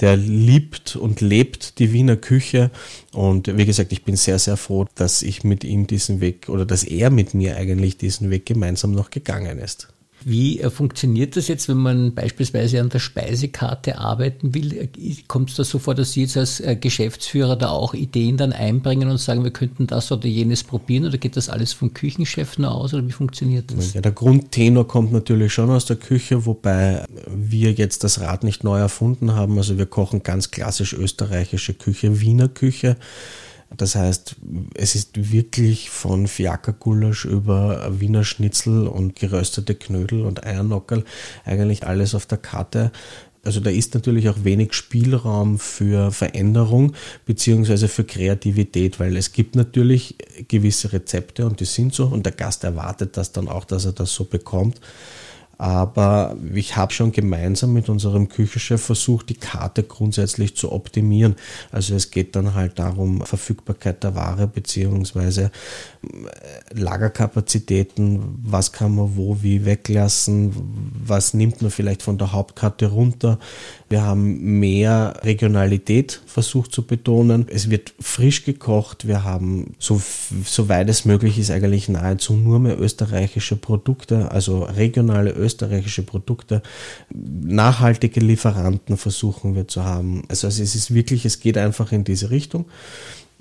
der 0.00 0.16
liebt 0.16 0.96
und 0.96 1.20
lebt 1.20 1.78
die 1.78 1.92
Wiener 1.92 2.16
Küche. 2.16 2.70
Und 3.12 3.56
wie 3.56 3.66
gesagt, 3.66 3.92
ich 3.92 4.04
bin 4.04 4.16
sehr, 4.16 4.38
sehr 4.38 4.56
froh, 4.56 4.86
dass 4.94 5.22
ich 5.22 5.44
mit 5.44 5.64
ihm 5.64 5.86
diesen 5.86 6.20
Weg 6.20 6.48
oder 6.48 6.66
dass 6.66 6.84
er 6.84 7.10
mit 7.10 7.34
mir 7.34 7.56
eigentlich 7.56 7.96
diesen 7.96 8.30
Weg 8.30 8.46
gemeinsam 8.46 8.92
noch 8.92 9.10
gegangen 9.10 9.58
ist. 9.58 9.88
Wie 10.24 10.60
äh, 10.60 10.70
funktioniert 10.70 11.36
das 11.36 11.48
jetzt, 11.48 11.68
wenn 11.68 11.76
man 11.76 12.14
beispielsweise 12.14 12.80
an 12.80 12.88
der 12.88 12.98
Speisekarte 12.98 13.98
arbeiten 13.98 14.54
will? 14.54 14.88
Kommt 15.28 15.50
es 15.50 15.56
da 15.56 15.64
so 15.64 15.78
vor, 15.78 15.94
dass 15.94 16.12
Sie 16.12 16.22
jetzt 16.22 16.36
als 16.36 16.60
äh, 16.60 16.76
Geschäftsführer 16.76 17.56
da 17.56 17.68
auch 17.68 17.94
Ideen 17.94 18.36
dann 18.36 18.52
einbringen 18.52 19.10
und 19.10 19.18
sagen, 19.18 19.44
wir 19.44 19.50
könnten 19.50 19.86
das 19.86 20.10
oder 20.10 20.26
jenes 20.26 20.64
probieren 20.64 21.04
oder 21.06 21.18
geht 21.18 21.36
das 21.36 21.48
alles 21.48 21.72
vom 21.72 21.92
Küchenchef 21.92 22.58
nur 22.58 22.72
aus 22.72 22.94
oder 22.94 23.06
wie 23.06 23.12
funktioniert 23.12 23.72
das? 23.76 23.94
Ja, 23.94 24.00
der 24.00 24.12
Grundtenor 24.12 24.88
kommt 24.88 25.12
natürlich 25.12 25.52
schon 25.52 25.70
aus 25.70 25.84
der 25.84 25.96
Küche, 25.96 26.46
wobei 26.46 27.04
wir 27.28 27.72
jetzt 27.72 28.04
das 28.04 28.20
Rad 28.20 28.44
nicht 28.44 28.64
neu 28.64 28.78
erfunden 28.78 29.34
haben. 29.34 29.58
Also 29.58 29.78
wir 29.78 29.86
kochen 29.86 30.22
ganz 30.22 30.50
klassisch 30.50 30.94
österreichische 30.94 31.74
Küche, 31.74 32.20
Wiener 32.20 32.48
Küche. 32.48 32.96
Das 33.76 33.96
heißt, 33.96 34.36
es 34.74 34.94
ist 34.94 35.32
wirklich 35.32 35.90
von 35.90 36.28
Fiakergulasch 36.28 37.24
über 37.24 38.00
Wiener 38.00 38.24
Schnitzel 38.24 38.86
und 38.86 39.16
geröstete 39.16 39.74
Knödel 39.74 40.22
und 40.22 40.44
Eiernockerl 40.44 41.04
eigentlich 41.44 41.86
alles 41.86 42.14
auf 42.14 42.26
der 42.26 42.38
Karte. 42.38 42.92
Also 43.44 43.60
da 43.60 43.70
ist 43.70 43.94
natürlich 43.94 44.28
auch 44.28 44.42
wenig 44.42 44.72
Spielraum 44.72 45.58
für 45.58 46.10
Veränderung 46.12 46.94
beziehungsweise 47.26 47.88
für 47.88 48.04
Kreativität, 48.04 48.98
weil 48.98 49.16
es 49.16 49.32
gibt 49.32 49.54
natürlich 49.54 50.16
gewisse 50.48 50.92
Rezepte 50.92 51.44
und 51.44 51.60
die 51.60 51.66
sind 51.66 51.92
so 51.92 52.06
und 52.06 52.24
der 52.24 52.32
Gast 52.32 52.64
erwartet 52.64 53.16
das 53.16 53.32
dann 53.32 53.48
auch, 53.48 53.64
dass 53.64 53.84
er 53.84 53.92
das 53.92 54.14
so 54.14 54.24
bekommt. 54.24 54.80
Aber 55.58 56.36
ich 56.52 56.76
habe 56.76 56.92
schon 56.92 57.12
gemeinsam 57.12 57.72
mit 57.72 57.88
unserem 57.88 58.28
Küchenchef 58.28 58.82
versucht, 58.82 59.28
die 59.28 59.34
Karte 59.34 59.82
grundsätzlich 59.82 60.56
zu 60.56 60.72
optimieren. 60.72 61.36
Also 61.70 61.94
es 61.94 62.10
geht 62.10 62.34
dann 62.36 62.54
halt 62.54 62.78
darum, 62.78 63.20
Verfügbarkeit 63.22 64.02
der 64.02 64.14
Ware 64.14 64.46
beziehungsweise 64.46 65.50
äh, 66.02 66.78
Lagerkapazitäten, 66.78 68.38
was 68.42 68.72
kann 68.72 68.94
man 68.94 69.16
wo 69.16 69.42
wie 69.42 69.64
weglassen, 69.64 70.52
was 71.06 71.34
nimmt 71.34 71.62
man 71.62 71.70
vielleicht 71.70 72.02
von 72.02 72.18
der 72.18 72.32
Hauptkarte 72.32 72.86
runter. 72.86 73.38
Wir 73.88 74.02
haben 74.02 74.58
mehr 74.58 75.14
Regionalität 75.22 76.20
versucht 76.26 76.72
zu 76.72 76.86
betonen. 76.86 77.46
Es 77.48 77.70
wird 77.70 77.94
frisch 78.00 78.44
gekocht. 78.44 79.06
Wir 79.06 79.24
haben, 79.24 79.74
so, 79.78 80.00
soweit 80.44 80.88
es 80.88 81.04
möglich 81.04 81.38
ist, 81.38 81.50
eigentlich 81.50 81.88
nahezu 81.88 82.34
nur 82.34 82.58
mehr 82.60 82.80
österreichische 82.80 83.56
Produkte, 83.56 84.30
also 84.30 84.62
regionale 84.62 85.32
österreichische 85.32 86.02
Produkte. 86.02 86.62
Nachhaltige 87.12 88.20
Lieferanten 88.20 88.96
versuchen 88.96 89.54
wir 89.54 89.68
zu 89.68 89.84
haben. 89.84 90.22
Also 90.28 90.46
es 90.48 90.58
ist 90.58 90.94
wirklich, 90.94 91.24
es 91.24 91.40
geht 91.40 91.58
einfach 91.58 91.92
in 91.92 92.04
diese 92.04 92.30
Richtung. 92.30 92.66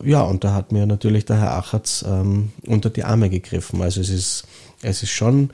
Ja, 0.04 0.22
und 0.24 0.44
da 0.44 0.54
hat 0.54 0.72
mir 0.72 0.86
natürlich 0.86 1.26
der 1.26 1.40
Herr 1.40 1.54
Achatz 1.54 2.04
ähm, 2.08 2.52
unter 2.66 2.90
die 2.90 3.04
Arme 3.04 3.30
gegriffen. 3.30 3.82
Also 3.82 4.02
es 4.02 4.10
ist, 4.10 4.46
es 4.84 5.04
ist 5.04 5.12
schon, 5.12 5.50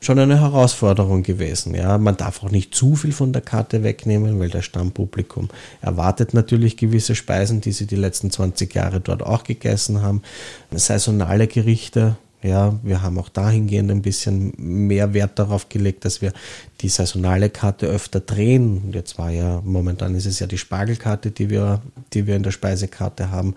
schon 0.00 0.18
eine 0.18 0.40
Herausforderung 0.40 1.22
gewesen. 1.22 1.74
Ja, 1.74 1.98
man 1.98 2.16
darf 2.16 2.42
auch 2.42 2.50
nicht 2.50 2.74
zu 2.74 2.94
viel 2.94 3.12
von 3.12 3.32
der 3.32 3.42
Karte 3.42 3.82
wegnehmen, 3.82 4.38
weil 4.38 4.50
das 4.50 4.64
Stammpublikum 4.64 5.48
erwartet 5.80 6.34
natürlich 6.34 6.76
gewisse 6.76 7.14
Speisen, 7.14 7.60
die 7.60 7.72
sie 7.72 7.86
die 7.86 7.96
letzten 7.96 8.30
20 8.30 8.74
Jahre 8.74 9.00
dort 9.00 9.22
auch 9.22 9.44
gegessen 9.44 10.02
haben. 10.02 10.22
Saisonale 10.70 11.46
Gerichte, 11.46 12.16
ja, 12.44 12.78
wir 12.82 13.00
haben 13.00 13.18
auch 13.18 13.30
dahingehend 13.30 13.90
ein 13.90 14.02
bisschen 14.02 14.52
mehr 14.58 15.14
Wert 15.14 15.38
darauf 15.38 15.70
gelegt, 15.70 16.04
dass 16.04 16.20
wir 16.20 16.34
die 16.82 16.90
saisonale 16.90 17.48
Karte 17.48 17.86
öfter 17.86 18.20
drehen. 18.20 18.92
Jetzt 18.92 19.16
war 19.16 19.30
ja, 19.30 19.62
momentan 19.64 20.14
ist 20.14 20.26
es 20.26 20.40
ja 20.40 20.46
die 20.46 20.58
Spargelkarte, 20.58 21.30
die 21.30 21.48
wir, 21.48 21.80
die 22.12 22.26
wir 22.26 22.36
in 22.36 22.42
der 22.42 22.50
Speisekarte 22.50 23.30
haben. 23.30 23.54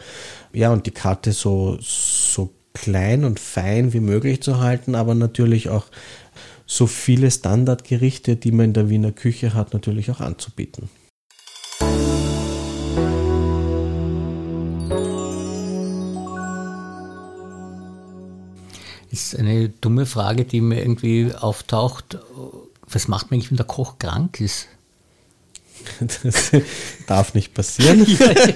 Ja, 0.53 0.71
und 0.71 0.85
die 0.85 0.91
Karte 0.91 1.33
so, 1.33 1.77
so 1.81 2.49
klein 2.81 3.25
und 3.25 3.39
fein 3.39 3.93
wie 3.93 3.99
möglich 3.99 4.41
zu 4.41 4.59
halten, 4.59 4.95
aber 4.95 5.15
natürlich 5.15 5.69
auch 5.69 5.85
so 6.65 6.87
viele 6.87 7.31
Standardgerichte, 7.31 8.35
die 8.35 8.51
man 8.51 8.67
in 8.67 8.73
der 8.73 8.89
Wiener 8.89 9.11
Küche 9.11 9.53
hat, 9.53 9.73
natürlich 9.73 10.11
auch 10.11 10.19
anzubieten. 10.19 10.89
ist 19.17 19.37
eine 19.37 19.69
dumme 19.69 20.05
Frage, 20.05 20.45
die 20.45 20.61
mir 20.61 20.79
irgendwie 20.79 21.33
auftaucht. 21.33 22.17
Was 22.89 23.07
macht 23.07 23.29
man 23.29 23.35
eigentlich, 23.35 23.51
wenn 23.51 23.57
der 23.57 23.65
Koch 23.65 23.99
krank 23.99 24.39
ist? 24.39 24.67
Das 26.23 26.51
darf 27.07 27.33
nicht 27.33 27.53
passieren. 27.53 28.05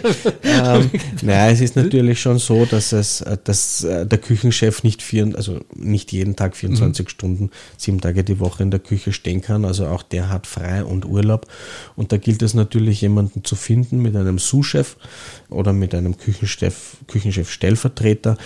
ähm, 0.44 0.90
naja, 1.22 1.52
es 1.52 1.62
ist 1.62 1.76
natürlich 1.76 2.22
schon 2.22 2.38
so, 2.38 2.66
dass 2.66 2.92
es, 2.92 3.24
dass 3.44 3.84
äh, 3.84 4.06
der 4.06 4.18
Küchenchef 4.18 4.84
nicht 4.84 5.02
vier, 5.02 5.32
also 5.36 5.60
nicht 5.76 6.12
jeden 6.12 6.36
Tag 6.36 6.56
24 6.56 7.06
mhm. 7.06 7.10
Stunden, 7.10 7.52
sieben 7.78 8.02
Tage 8.02 8.24
die 8.24 8.40
Woche 8.40 8.64
in 8.64 8.72
der 8.72 8.80
Küche 8.80 9.14
stehen 9.14 9.42
kann. 9.42 9.66
Also 9.66 9.88
auch 9.88 10.04
der 10.04 10.30
hat 10.30 10.48
frei 10.48 10.84
und 10.84 11.06
Urlaub. 11.06 11.48
Und 11.96 12.12
da 12.12 12.18
gilt 12.18 12.42
es 12.42 12.54
natürlich, 12.54 13.02
jemanden 13.02 13.44
zu 13.44 13.56
finden 13.56 14.02
mit 14.02 14.16
einem 14.16 14.40
Sous-Chef 14.40 14.98
oder 15.50 15.74
mit 15.74 15.96
einem 15.96 16.18
Küchenchef, 16.18 16.98
Küchenchef-Stellvertreter, 17.08 18.38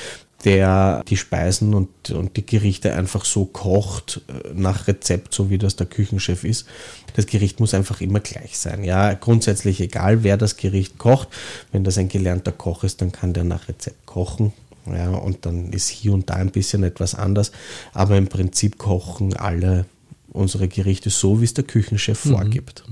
der 0.45 1.03
die 1.07 1.17
Speisen 1.17 1.73
und, 1.73 2.11
und 2.11 2.37
die 2.37 2.45
Gerichte 2.45 2.93
einfach 2.93 3.25
so 3.25 3.45
kocht, 3.45 4.21
äh, 4.27 4.53
nach 4.53 4.87
Rezept, 4.87 5.33
so 5.33 5.49
wie 5.49 5.57
das 5.57 5.75
der 5.75 5.87
Küchenchef 5.87 6.43
ist. 6.43 6.67
Das 7.15 7.25
Gericht 7.25 7.59
muss 7.59 7.73
einfach 7.73 7.99
immer 7.99 8.19
gleich 8.19 8.57
sein. 8.57 8.83
Ja, 8.83 9.13
grundsätzlich 9.13 9.81
egal, 9.81 10.23
wer 10.23 10.37
das 10.37 10.57
Gericht 10.57 10.97
kocht. 10.97 11.29
Wenn 11.71 11.83
das 11.83 11.97
ein 11.97 12.07
gelernter 12.07 12.51
Koch 12.51 12.83
ist, 12.83 13.01
dann 13.01 13.11
kann 13.11 13.33
der 13.33 13.43
nach 13.43 13.67
Rezept 13.67 14.05
kochen. 14.05 14.53
Ja, 14.85 15.09
und 15.09 15.45
dann 15.47 15.73
ist 15.73 15.89
hier 15.89 16.13
und 16.13 16.29
da 16.29 16.35
ein 16.35 16.51
bisschen 16.51 16.83
etwas 16.83 17.15
anders. 17.15 17.51
Aber 17.93 18.15
im 18.17 18.27
Prinzip 18.27 18.77
kochen 18.77 19.35
alle 19.35 19.85
unsere 20.31 20.67
Gerichte 20.67 21.09
so, 21.09 21.41
wie 21.41 21.45
es 21.45 21.55
der 21.55 21.63
Küchenchef 21.63 22.23
mhm. 22.25 22.29
vorgibt. 22.31 22.83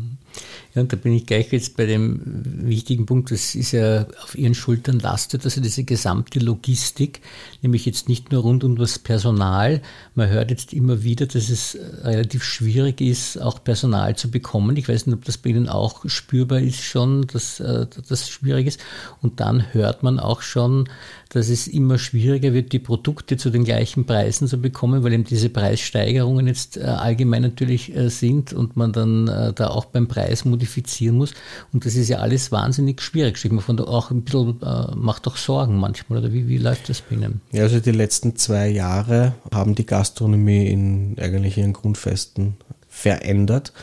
Ja, 0.76 0.82
und 0.82 0.92
da 0.92 0.98
bin 0.98 1.14
ich 1.14 1.28
gleich 1.28 1.52
jetzt 1.52 1.78
bei 1.78 1.86
dem 1.86 2.20
wichtigen 2.66 3.06
Punkt, 3.06 3.30
das 3.30 3.54
ist 3.54 3.74
ja 3.74 4.08
auf 4.24 4.36
Ihren 4.36 4.56
Schultern 4.56 5.00
lastet, 5.00 5.46
also 5.46 5.62
diese 5.62 5.84
gesamte 5.84 6.40
Logistik, 6.40 7.22
nämlich 7.62 7.86
jetzt 7.86 8.10
nicht 8.10 8.32
nur 8.32 8.42
rund 8.42 8.64
um 8.64 8.76
das 8.76 8.98
Personal. 8.98 9.84
Man 10.16 10.30
hört 10.30 10.50
jetzt 10.50 10.74
immer 10.74 11.04
wieder, 11.04 11.28
dass 11.28 11.50
es 11.50 11.78
relativ 12.02 12.44
schwierig 12.44 13.02
ist, 13.02 13.40
auch 13.40 13.64
Personal 13.64 14.16
zu 14.16 14.32
bekommen. 14.32 14.76
Ich 14.76 14.90
weiß 14.90 15.06
nicht, 15.06 15.16
ob 15.16 15.26
das 15.26 15.38
bei 15.38 15.52
Ihnen 15.52 15.70
auch 15.70 16.06
spürbar 16.08 16.60
ist 16.60 16.82
schon, 16.82 17.28
dass 17.28 17.60
äh, 17.60 17.86
das 18.10 18.28
schwierig 18.28 18.66
ist. 18.66 18.80
Und 19.22 19.40
dann 19.40 19.74
hört 19.74 20.02
man 20.02 20.18
auch 20.18 20.42
schon, 20.42 20.90
dass 21.30 21.50
es 21.50 21.68
immer 21.68 22.00
schwieriger 22.00 22.54
wird, 22.54 22.74
die 22.74 22.80
Produkte 22.80 23.38
zu 23.38 23.52
den 23.52 23.64
gleichen 23.64 24.06
Preisen 24.06 24.48
zu 24.48 24.60
bekommen, 24.60 25.04
weil 25.04 25.14
eben 25.14 25.24
diese 25.24 25.50
Preissteigerungen 25.50 26.48
jetzt 26.48 26.78
äh, 26.78 26.82
allgemein 26.82 27.44
natürlich 27.44 27.96
äh, 27.96 28.10
sind 28.10 28.54
und 28.54 28.76
man 28.76 28.92
dann 28.92 29.26
da 29.56 29.68
auch 29.68 29.86
beim 29.86 30.08
Preis 30.08 30.46
modifizieren 30.64 31.18
muss. 31.18 31.34
Und 31.72 31.86
das 31.86 31.96
ist 31.96 32.10
ja 32.10 32.18
alles 32.18 32.52
wahnsinnig 32.52 33.02
schwierig. 33.02 33.38
Steht 33.38 33.52
man 33.52 33.64
von 33.64 33.78
da 33.78 33.84
auch 33.84 34.12
ein 34.12 34.24
bisschen, 34.24 34.62
äh, 34.62 34.96
macht 34.96 35.26
doch 35.26 35.38
Sorgen 35.38 35.78
manchmal, 35.78 36.20
oder 36.20 36.32
wie, 36.32 36.48
wie 36.48 36.58
läuft 36.58 36.90
das 36.90 37.02
bei 37.02 37.16
Ihnen? 37.16 37.42
Ja, 37.52 37.64
also 37.64 37.80
die 37.80 37.92
letzten 37.92 38.36
zwei 38.36 38.70
Jahre 38.70 39.34
haben 39.54 39.76
die 39.76 39.86
Gastronomie 39.86 40.68
in 40.68 41.16
eigentlich 41.20 41.58
ihren 41.58 41.74
Grundfesten 41.74 42.56
verändert. 42.88 43.74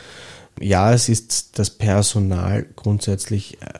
Ja, 0.59 0.93
es 0.93 1.09
ist 1.09 1.59
das 1.59 1.69
Personal 1.69 2.65
grundsätzlich 2.75 3.61
äh, 3.61 3.79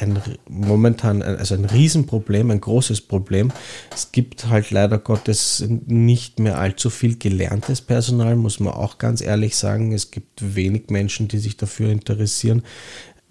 ein 0.00 0.20
momentan 0.48 1.22
also 1.22 1.54
ein 1.54 1.64
Riesenproblem, 1.64 2.50
ein 2.50 2.60
großes 2.60 3.02
Problem. 3.02 3.52
Es 3.94 4.12
gibt 4.12 4.48
halt 4.48 4.70
leider 4.70 4.98
Gottes 4.98 5.64
nicht 5.86 6.40
mehr 6.40 6.58
allzu 6.58 6.90
viel 6.90 7.16
gelerntes 7.16 7.80
Personal, 7.80 8.36
muss 8.36 8.60
man 8.60 8.74
auch 8.74 8.98
ganz 8.98 9.20
ehrlich 9.20 9.56
sagen. 9.56 9.92
Es 9.92 10.10
gibt 10.10 10.54
wenig 10.54 10.90
Menschen, 10.90 11.28
die 11.28 11.38
sich 11.38 11.56
dafür 11.56 11.90
interessieren. 11.90 12.62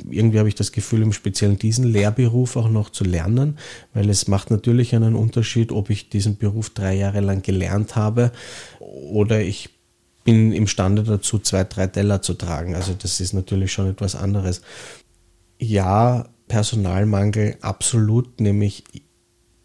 Irgendwie 0.10 0.38
habe 0.38 0.50
ich 0.50 0.56
das 0.56 0.72
Gefühl, 0.72 1.02
im 1.02 1.14
Speziellen 1.14 1.58
diesen 1.58 1.86
Lehrberuf 1.86 2.56
auch 2.56 2.70
noch 2.70 2.92
zu 2.92 3.04
lernen, 3.04 3.58
weil 3.94 4.10
es 4.10 4.28
macht 4.28 4.52
natürlich 4.52 4.94
einen 4.94 5.16
Unterschied, 5.16 5.72
ob 5.72 5.90
ich 5.90 6.10
diesen 6.10 6.38
Beruf 6.38 6.70
drei 6.70 6.96
Jahre 6.96 7.22
lang 7.22 7.42
gelernt 7.42 7.96
habe 7.96 8.32
oder 8.80 9.42
ich 9.42 9.70
bin 10.24 10.52
imstande 10.52 11.04
dazu, 11.04 11.40
zwei, 11.40 11.64
drei 11.64 11.88
Teller 11.88 12.22
zu 12.22 12.34
tragen. 12.34 12.76
Also 12.76 12.94
das 12.94 13.22
ist 13.22 13.32
natürlich 13.32 13.72
schon 13.72 13.90
etwas 13.90 14.14
anderes. 14.14 14.62
Ja, 15.58 16.28
Personalmangel 16.48 17.58
absolut, 17.62 18.40
nämlich 18.40 18.84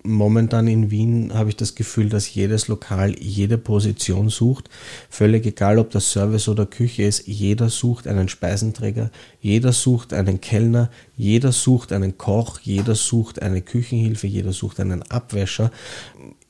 momentan 0.05 0.67
in 0.67 0.91
Wien 0.91 1.33
habe 1.35 1.51
ich 1.51 1.57
das 1.57 1.75
Gefühl, 1.75 2.09
dass 2.09 2.35
jedes 2.35 2.69
Lokal 2.69 3.17
jede 3.19 3.59
Position 3.59 4.29
sucht. 4.29 4.69
Völlig 5.09 5.47
egal, 5.47 5.79
ob 5.79 5.91
das 5.91 6.11
Service 6.11 6.49
oder 6.49 6.67
Küche 6.67 7.05
ist, 7.05 7.27
jeder 7.27 7.69
sucht 7.69 8.07
einen 8.07 8.29
Speisenträger, 8.29 9.11
jeder 9.41 9.73
sucht 9.73 10.13
einen 10.13 10.41
Kellner, 10.41 10.91
jeder 11.17 11.53
sucht 11.53 11.93
einen 11.93 12.19
Koch, 12.19 12.61
jeder 12.61 12.95
sucht 12.95 13.43
eine 13.43 13.63
Küchenhilfe, 13.63 14.27
jeder 14.27 14.53
sucht 14.53 14.81
einen 14.81 15.03
Abwäscher. 15.03 15.71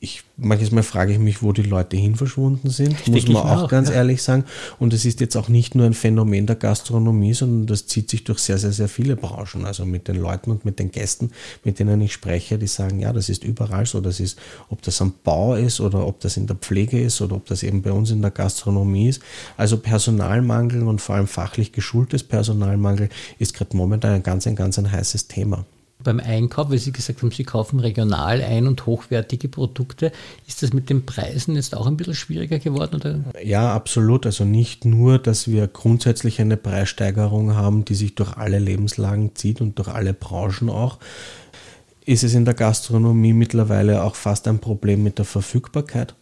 Ich, 0.03 0.25
manches 0.35 0.71
Mal 0.71 0.83
frage 0.83 1.13
ich 1.13 1.19
mich, 1.19 1.41
wo 1.41 1.53
die 1.53 1.63
Leute 1.63 1.95
hin 1.95 2.15
verschwunden 2.15 2.69
sind, 2.69 3.07
muss 3.07 3.25
man 3.29 3.37
auch, 3.37 3.63
auch 3.63 3.69
ganz 3.69 3.87
ja. 3.87 3.95
ehrlich 3.95 4.21
sagen. 4.21 4.43
Und 4.77 4.93
es 4.93 5.05
ist 5.05 5.21
jetzt 5.21 5.37
auch 5.37 5.47
nicht 5.47 5.75
nur 5.75 5.85
ein 5.85 5.93
Phänomen 5.93 6.45
der 6.45 6.57
Gastronomie, 6.57 7.33
sondern 7.33 7.67
das 7.67 7.87
zieht 7.87 8.09
sich 8.09 8.25
durch 8.25 8.39
sehr, 8.39 8.57
sehr, 8.57 8.73
sehr 8.73 8.89
viele 8.89 9.15
Branchen. 9.15 9.63
Also 9.63 9.85
mit 9.85 10.09
den 10.09 10.17
Leuten 10.17 10.51
und 10.51 10.65
mit 10.65 10.77
den 10.77 10.91
Gästen, 10.91 11.31
mit 11.63 11.79
denen 11.79 12.01
ich 12.01 12.11
spreche, 12.11 12.57
die 12.57 12.67
sagen, 12.67 12.99
ja, 12.99 13.13
das 13.13 13.29
ist 13.29 13.45
überall 13.45 13.85
so. 13.85 14.01
Das 14.01 14.19
ist, 14.19 14.37
ob 14.67 14.81
das 14.81 15.01
am 15.01 15.13
Bau 15.23 15.55
ist 15.55 15.79
oder 15.79 16.05
ob 16.05 16.19
das 16.19 16.35
in 16.35 16.47
der 16.47 16.57
Pflege 16.57 17.01
ist 17.01 17.21
oder 17.21 17.37
ob 17.37 17.45
das 17.45 17.63
eben 17.63 17.81
bei 17.81 17.93
uns 17.93 18.11
in 18.11 18.21
der 18.21 18.31
Gastronomie 18.31 19.07
ist. 19.07 19.21
Also 19.55 19.77
Personalmangel 19.77 20.83
und 20.83 20.99
vor 20.99 21.15
allem 21.15 21.27
fachlich 21.27 21.71
geschultes 21.71 22.23
Personalmangel 22.23 23.07
ist 23.39 23.53
gerade 23.53 23.77
momentan 23.77 24.15
ein 24.15 24.23
ganz, 24.23 24.47
ein 24.47 24.57
ganz 24.57 24.77
ein 24.77 24.91
heißes 24.91 25.29
Thema 25.29 25.65
beim 26.03 26.19
Einkauf, 26.19 26.69
weil 26.69 26.77
Sie 26.77 26.91
gesagt 26.91 27.21
haben, 27.21 27.31
Sie 27.31 27.43
kaufen 27.43 27.79
regional 27.79 28.41
ein 28.41 28.67
und 28.67 28.85
hochwertige 28.85 29.47
Produkte. 29.47 30.11
Ist 30.47 30.63
das 30.63 30.73
mit 30.73 30.89
den 30.89 31.05
Preisen 31.05 31.55
jetzt 31.55 31.75
auch 31.75 31.87
ein 31.87 31.97
bisschen 31.97 32.15
schwieriger 32.15 32.59
geworden? 32.59 32.95
Oder? 32.95 33.19
Ja, 33.43 33.73
absolut. 33.73 34.25
Also 34.25 34.45
nicht 34.45 34.85
nur, 34.85 35.19
dass 35.19 35.47
wir 35.47 35.67
grundsätzlich 35.67 36.39
eine 36.41 36.57
Preissteigerung 36.57 37.55
haben, 37.55 37.85
die 37.85 37.95
sich 37.95 38.15
durch 38.15 38.37
alle 38.37 38.59
Lebenslagen 38.59 39.35
zieht 39.35 39.61
und 39.61 39.77
durch 39.77 39.87
alle 39.87 40.13
Branchen 40.13 40.69
auch, 40.69 40.99
ist 42.05 42.23
es 42.23 42.33
in 42.33 42.45
der 42.45 42.53
Gastronomie 42.53 43.33
mittlerweile 43.33 44.03
auch 44.03 44.15
fast 44.15 44.47
ein 44.47 44.59
Problem 44.59 45.03
mit 45.03 45.17
der 45.17 45.25
Verfügbarkeit 45.25 46.15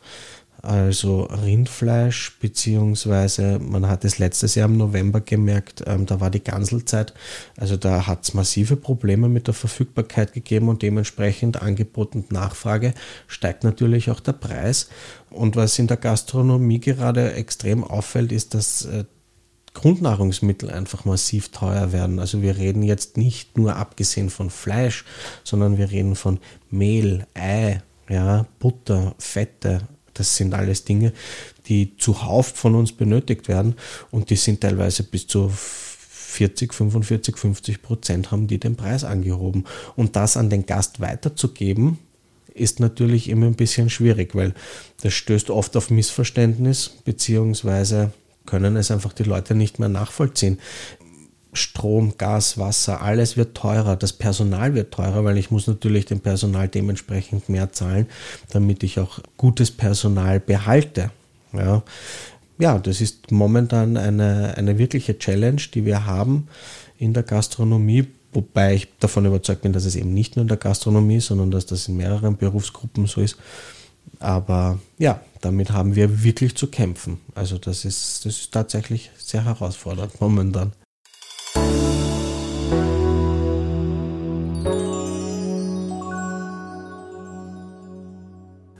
also 0.61 1.23
Rindfleisch, 1.23 2.37
beziehungsweise 2.39 3.59
man 3.59 3.87
hat 3.87 4.05
es 4.05 4.19
letztes 4.19 4.55
Jahr 4.55 4.69
im 4.69 4.77
November 4.77 5.19
gemerkt, 5.19 5.83
ähm, 5.87 6.05
da 6.05 6.19
war 6.19 6.29
die 6.29 6.43
Ganselzeit, 6.43 7.13
also 7.57 7.77
da 7.77 8.05
hat 8.05 8.23
es 8.23 8.33
massive 8.33 8.75
Probleme 8.75 9.27
mit 9.27 9.47
der 9.47 9.53
Verfügbarkeit 9.55 10.33
gegeben 10.33 10.69
und 10.69 10.81
dementsprechend 10.81 11.61
Angebot 11.61 12.15
und 12.15 12.31
Nachfrage 12.31 12.93
steigt 13.27 13.63
natürlich 13.63 14.11
auch 14.11 14.19
der 14.19 14.33
Preis. 14.33 14.89
Und 15.29 15.55
was 15.55 15.79
in 15.79 15.87
der 15.87 15.97
Gastronomie 15.97 16.79
gerade 16.79 17.33
extrem 17.33 17.83
auffällt, 17.83 18.31
ist, 18.31 18.53
dass 18.53 18.85
äh, 18.85 19.05
Grundnahrungsmittel 19.73 20.69
einfach 20.69 21.05
massiv 21.05 21.49
teuer 21.49 21.91
werden. 21.91 22.19
Also 22.19 22.41
wir 22.41 22.57
reden 22.57 22.83
jetzt 22.83 23.17
nicht 23.17 23.57
nur 23.57 23.77
abgesehen 23.77 24.29
von 24.29 24.49
Fleisch, 24.49 25.05
sondern 25.43 25.77
wir 25.77 25.91
reden 25.91 26.15
von 26.15 26.39
Mehl, 26.69 27.25
Ei, 27.33 27.81
ja, 28.09 28.45
Butter, 28.59 29.15
Fette, 29.17 29.87
das 30.13 30.35
sind 30.35 30.53
alles 30.53 30.85
Dinge, 30.85 31.13
die 31.67 31.95
zuhauf 31.97 32.47
von 32.47 32.75
uns 32.75 32.91
benötigt 32.91 33.47
werden 33.47 33.75
und 34.09 34.29
die 34.29 34.35
sind 34.35 34.61
teilweise 34.61 35.03
bis 35.03 35.27
zu 35.27 35.51
40, 36.31 36.73
45, 36.73 37.37
50 37.37 37.81
Prozent 37.81 38.31
haben 38.31 38.47
die 38.47 38.57
den 38.57 38.77
Preis 38.77 39.03
angehoben. 39.03 39.65
Und 39.97 40.15
das 40.15 40.37
an 40.37 40.49
den 40.49 40.65
Gast 40.65 41.01
weiterzugeben, 41.01 41.99
ist 42.53 42.79
natürlich 42.79 43.29
immer 43.29 43.45
ein 43.45 43.55
bisschen 43.55 43.89
schwierig, 43.89 44.35
weil 44.35 44.53
das 45.01 45.13
stößt 45.13 45.49
oft 45.49 45.75
auf 45.77 45.89
Missverständnis, 45.89 46.89
beziehungsweise 47.05 48.11
können 48.45 48.75
es 48.75 48.91
einfach 48.91 49.13
die 49.13 49.23
Leute 49.23 49.55
nicht 49.55 49.79
mehr 49.79 49.89
nachvollziehen. 49.89 50.59
Strom, 51.53 52.13
Gas, 52.17 52.57
Wasser, 52.57 53.01
alles 53.01 53.35
wird 53.35 53.55
teurer. 53.55 53.95
Das 53.95 54.13
Personal 54.13 54.73
wird 54.73 54.93
teurer, 54.93 55.23
weil 55.25 55.37
ich 55.37 55.51
muss 55.51 55.67
natürlich 55.67 56.05
dem 56.05 56.21
Personal 56.21 56.67
dementsprechend 56.67 57.49
mehr 57.49 57.73
zahlen, 57.73 58.07
damit 58.51 58.83
ich 58.83 58.99
auch 58.99 59.19
gutes 59.37 59.71
Personal 59.71 60.39
behalte. 60.39 61.11
Ja, 61.53 61.83
ja 62.57 62.79
das 62.79 63.01
ist 63.01 63.31
momentan 63.31 63.97
eine, 63.97 64.55
eine 64.57 64.77
wirkliche 64.77 65.17
Challenge, 65.17 65.61
die 65.73 65.85
wir 65.85 66.05
haben 66.05 66.47
in 66.97 67.13
der 67.13 67.23
Gastronomie, 67.23 68.07
wobei 68.31 68.75
ich 68.75 68.87
davon 68.99 69.25
überzeugt 69.25 69.63
bin, 69.63 69.73
dass 69.73 69.85
es 69.85 69.95
eben 69.95 70.13
nicht 70.13 70.37
nur 70.37 70.43
in 70.43 70.47
der 70.47 70.57
Gastronomie, 70.57 71.19
sondern 71.19 71.51
dass 71.51 71.65
das 71.65 71.87
in 71.87 71.97
mehreren 71.97 72.37
Berufsgruppen 72.37 73.07
so 73.07 73.19
ist. 73.19 73.37
Aber 74.19 74.79
ja, 74.97 75.19
damit 75.41 75.71
haben 75.71 75.95
wir 75.95 76.23
wirklich 76.23 76.55
zu 76.55 76.67
kämpfen. 76.67 77.19
Also 77.35 77.57
das 77.57 77.83
ist, 77.85 78.25
das 78.25 78.37
ist 78.37 78.51
tatsächlich 78.51 79.11
sehr 79.17 79.43
herausfordernd 79.43 80.21
momentan. 80.21 80.71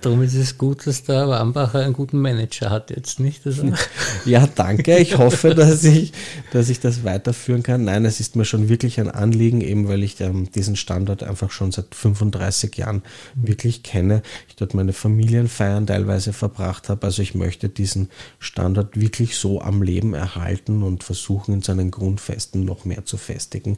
Darum 0.02 0.24
ist 0.24 0.34
es 0.34 0.58
gut, 0.58 0.88
dass 0.88 1.04
der 1.04 1.30
Wambacher 1.30 1.80
einen 1.80 1.94
guten 1.94 2.20
Manager 2.20 2.72
hat 2.72 2.90
jetzt, 2.90 3.20
nicht? 3.20 3.46
Also 3.46 3.72
ja, 4.26 4.48
danke. 4.48 4.98
Ich 4.98 5.18
hoffe, 5.18 5.54
dass 5.54 5.84
ich, 5.84 6.12
dass 6.52 6.70
ich 6.70 6.80
das 6.80 7.04
weiterführen 7.04 7.62
kann. 7.62 7.84
Nein, 7.84 8.04
es 8.06 8.20
ist 8.20 8.36
mir 8.36 8.46
schon 8.46 8.68
wirklich 8.68 9.00
ein 9.00 9.12
Anliegen, 9.12 9.62
eben 9.62 9.88
weil 9.88 10.02
ich 10.02 10.20
ähm, 10.20 10.52
diesen 10.52 10.76
Standort 10.76 11.22
einfach 11.22 11.52
schon 11.52 11.72
seit 11.72 11.94
35 11.94 12.76
Jahren 12.78 13.04
wirklich 13.36 13.84
kenne. 13.84 14.24
Ich 14.50 14.56
dort 14.56 14.74
meine 14.74 14.94
Familienfeiern 14.94 15.86
teilweise 15.86 16.34
verbracht 16.34 16.90
habe. 16.90 17.06
Also 17.06 17.22
ich 17.22 17.36
möchte 17.36 17.70
diesen 17.70 18.10
Standort 18.40 19.00
wirklich 19.00 19.36
so 19.36 19.62
am 19.62 19.84
Leben 19.84 20.16
erhalten 20.16 20.82
und 20.82 21.04
versuchen, 21.04 21.54
in 21.54 21.62
seinen 21.62 21.92
Grundfesten 21.92 22.66
noch 22.66 22.86
mehr 22.86 23.06
zu 23.06 23.18
festigen, 23.18 23.78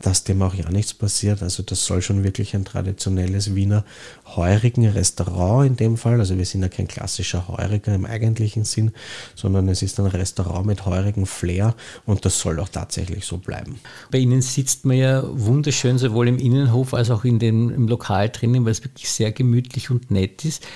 dass 0.00 0.24
dem 0.24 0.42
auch 0.42 0.54
ja 0.54 0.68
nichts 0.70 0.92
passiert. 0.92 1.40
Also 1.40 1.62
das 1.62 1.86
soll 1.86 2.02
schon 2.02 2.24
wirklich 2.24 2.54
ein 2.54 2.64
traditionelles 2.64 3.54
Wiener 3.54 3.84
heurigen 4.36 4.88
Restaurant 4.88 5.61
In 5.64 5.76
dem 5.76 5.96
Fall. 5.96 6.18
Also 6.18 6.36
wir 6.36 6.44
sind 6.44 6.62
ja 6.62 6.68
kein 6.68 6.88
klassischer 6.88 7.48
Heuriger 7.48 7.94
im 7.94 8.04
eigentlichen 8.04 8.64
Sinn, 8.64 8.92
sondern 9.34 9.68
es 9.68 9.82
ist 9.82 9.98
ein 10.00 10.06
Restaurant 10.06 10.66
mit 10.66 10.86
heurigem 10.86 11.26
Flair 11.26 11.74
und 12.06 12.24
das 12.24 12.38
soll 12.38 12.58
auch 12.60 12.68
tatsächlich 12.68 13.24
so 13.24 13.38
bleiben. 13.38 13.78
Bei 14.10 14.18
Ihnen 14.18 14.42
sitzt 14.42 14.84
man 14.84 14.96
ja 14.96 15.22
wunderschön 15.26 15.98
sowohl 15.98 16.28
im 16.28 16.38
Innenhof 16.38 16.94
als 16.94 17.10
auch 17.10 17.24
in 17.24 17.38
dem, 17.38 17.70
im 17.70 17.88
Lokal 17.88 18.28
drinnen, 18.30 18.64
weil 18.64 18.72
es 18.72 18.84
wirklich 18.84 19.08
sehr 19.08 19.32
gemütlich 19.32 19.90
und 19.90 20.10
nett 20.10 20.44
ist 20.44 20.66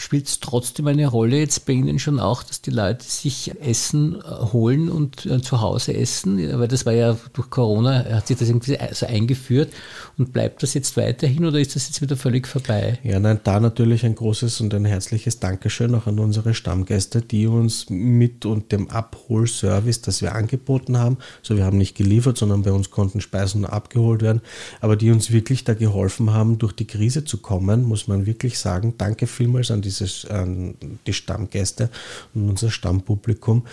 spielt 0.00 0.26
es 0.26 0.40
trotzdem 0.40 0.86
eine 0.86 1.06
Rolle 1.06 1.38
jetzt 1.38 1.66
bei 1.66 1.74
Ihnen 1.74 1.98
schon 1.98 2.18
auch, 2.18 2.42
dass 2.42 2.62
die 2.62 2.70
Leute 2.70 3.04
sich 3.04 3.52
Essen 3.60 4.16
äh, 4.16 4.52
holen 4.52 4.88
und 4.88 5.26
äh, 5.26 5.42
zu 5.42 5.60
Hause 5.60 5.94
essen? 5.94 6.38
Weil 6.58 6.68
das 6.68 6.86
war 6.86 6.94
ja 6.94 7.16
durch 7.34 7.50
Corona, 7.50 8.04
hat 8.04 8.26
sich 8.26 8.38
das 8.38 8.48
irgendwie 8.48 8.78
so 8.92 9.06
eingeführt 9.06 9.72
und 10.16 10.32
bleibt 10.32 10.62
das 10.62 10.74
jetzt 10.74 10.96
weiterhin 10.96 11.44
oder 11.44 11.60
ist 11.60 11.76
das 11.76 11.88
jetzt 11.88 12.00
wieder 12.00 12.16
völlig 12.16 12.48
vorbei? 12.48 12.98
Ja, 13.02 13.20
nein, 13.20 13.40
da 13.44 13.60
natürlich 13.60 14.04
ein 14.06 14.14
großes 14.14 14.60
und 14.62 14.72
ein 14.72 14.86
herzliches 14.86 15.38
Dankeschön 15.38 15.94
auch 15.94 16.06
an 16.06 16.18
unsere 16.18 16.54
Stammgäste, 16.54 17.20
die 17.20 17.46
uns 17.46 17.90
mit 17.90 18.46
und 18.46 18.72
dem 18.72 18.88
Abholservice, 18.88 20.00
das 20.00 20.22
wir 20.22 20.34
angeboten 20.34 20.96
haben, 20.96 21.18
so 21.42 21.56
wir 21.56 21.64
haben 21.64 21.78
nicht 21.78 21.94
geliefert, 21.94 22.38
sondern 22.38 22.62
bei 22.62 22.72
uns 22.72 22.90
konnten 22.90 23.20
Speisen 23.20 23.66
abgeholt 23.66 24.22
werden, 24.22 24.40
aber 24.80 24.96
die 24.96 25.10
uns 25.10 25.30
wirklich 25.30 25.64
da 25.64 25.74
geholfen 25.74 26.32
haben, 26.32 26.58
durch 26.58 26.72
die 26.72 26.86
Krise 26.86 27.24
zu 27.24 27.38
kommen, 27.38 27.84
muss 27.84 28.08
man 28.08 28.24
wirklich 28.24 28.58
sagen, 28.58 28.94
danke 28.96 29.26
vielmals 29.26 29.70
an, 29.70 29.82
dieses, 29.90 30.24
an 30.24 30.74
die 31.06 31.12
Stammgäste 31.12 31.90
und 32.34 32.48
unser 32.48 32.70
Stammpublikum. 32.70 33.64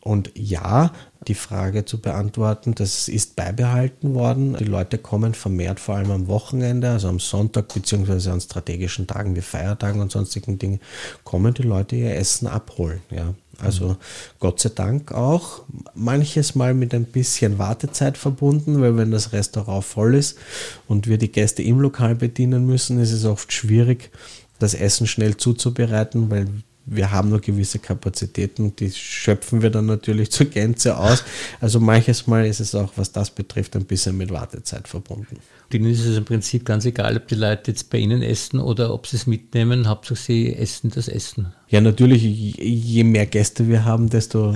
Und 0.00 0.30
ja, 0.36 0.92
die 1.26 1.34
Frage 1.34 1.84
zu 1.84 2.00
beantworten, 2.00 2.76
das 2.76 3.08
ist 3.08 3.34
beibehalten 3.34 4.14
worden. 4.14 4.56
Die 4.56 4.64
Leute 4.64 4.98
kommen 4.98 5.34
vermehrt, 5.34 5.80
vor 5.80 5.96
allem 5.96 6.12
am 6.12 6.28
Wochenende, 6.28 6.90
also 6.90 7.08
am 7.08 7.18
Sonntag 7.18 7.74
beziehungsweise 7.74 8.30
an 8.30 8.40
strategischen 8.40 9.08
Tagen 9.08 9.34
wie 9.34 9.40
Feiertagen 9.40 10.00
und 10.00 10.12
sonstigen 10.12 10.60
Dingen, 10.60 10.80
kommen 11.24 11.54
die 11.54 11.62
Leute 11.62 11.96
ihr 11.96 12.14
Essen 12.14 12.46
abholen. 12.46 13.00
Ja. 13.10 13.34
Also 13.58 13.88
mhm. 13.88 13.96
Gott 14.38 14.60
sei 14.60 14.68
Dank 14.68 15.10
auch 15.10 15.62
manches 15.94 16.54
Mal 16.54 16.74
mit 16.74 16.94
ein 16.94 17.06
bisschen 17.06 17.58
Wartezeit 17.58 18.16
verbunden, 18.16 18.80
weil 18.80 18.96
wenn 18.96 19.10
das 19.10 19.32
Restaurant 19.32 19.84
voll 19.84 20.14
ist 20.14 20.38
und 20.86 21.08
wir 21.08 21.18
die 21.18 21.32
Gäste 21.32 21.62
im 21.62 21.80
Lokal 21.80 22.14
bedienen 22.14 22.66
müssen, 22.66 23.00
ist 23.00 23.12
es 23.12 23.24
oft 23.24 23.52
schwierig, 23.52 24.10
das 24.58 24.74
Essen 24.74 25.06
schnell 25.06 25.36
zuzubereiten, 25.36 26.30
weil 26.30 26.46
wir 26.86 27.10
haben 27.10 27.30
nur 27.30 27.40
gewisse 27.40 27.80
Kapazitäten 27.80 28.74
die 28.76 28.90
schöpfen 28.90 29.60
wir 29.60 29.70
dann 29.70 29.86
natürlich 29.86 30.30
zur 30.30 30.46
Gänze 30.46 30.96
aus. 30.96 31.24
Also 31.60 31.80
manches 31.80 32.26
Mal 32.26 32.46
ist 32.46 32.60
es 32.60 32.74
auch, 32.74 32.92
was 32.96 33.12
das 33.12 33.30
betrifft, 33.30 33.76
ein 33.76 33.84
bisschen 33.84 34.16
mit 34.16 34.30
Wartezeit 34.30 34.86
verbunden. 34.86 35.38
Ihnen 35.72 35.90
ist 35.90 36.04
es 36.04 36.16
im 36.16 36.24
Prinzip 36.24 36.64
ganz 36.64 36.84
egal, 36.84 37.16
ob 37.16 37.26
die 37.26 37.34
Leute 37.34 37.72
jetzt 37.72 37.90
bei 37.90 37.98
Ihnen 37.98 38.22
essen 38.22 38.60
oder 38.60 38.94
ob 38.94 39.08
sie 39.08 39.16
es 39.16 39.26
mitnehmen. 39.26 39.88
Hauptsache 39.88 40.14
sie 40.16 40.54
essen 40.54 40.90
das 40.90 41.08
Essen. 41.08 41.52
Ja, 41.68 41.80
natürlich, 41.80 42.22
je 42.22 43.02
mehr 43.02 43.26
Gäste 43.26 43.66
wir 43.66 43.84
haben, 43.84 44.08
desto 44.08 44.54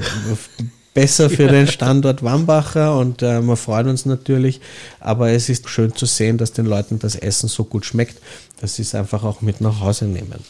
besser 0.95 1.31
für 1.31 1.45
ja. 1.45 1.53
den 1.53 1.67
Standort 1.67 2.23
Wambacher 2.23 2.97
und 2.97 3.23
äh, 3.23 3.41
wir 3.41 3.57
freuen 3.57 3.89
uns 3.89 4.07
natürlich. 4.07 4.61
Aber 4.99 5.31
es 5.31 5.49
ist 5.49 5.69
schön 5.69 5.95
zu 5.95 6.07
sehen, 6.07 6.39
dass 6.39 6.53
den 6.53 6.67
Leuten 6.67 6.99
das 6.99 7.15
Essen 7.15 7.49
so 7.49 7.65
gut 7.65 7.85
schmeckt, 7.85 8.21
dass 8.61 8.77
sie 8.77 8.83
es 8.83 8.95
einfach 8.95 9.25
auch 9.25 9.41
mit 9.41 9.61
nach 9.61 9.81
Hause 9.81 10.07
nehmen. 10.07 10.45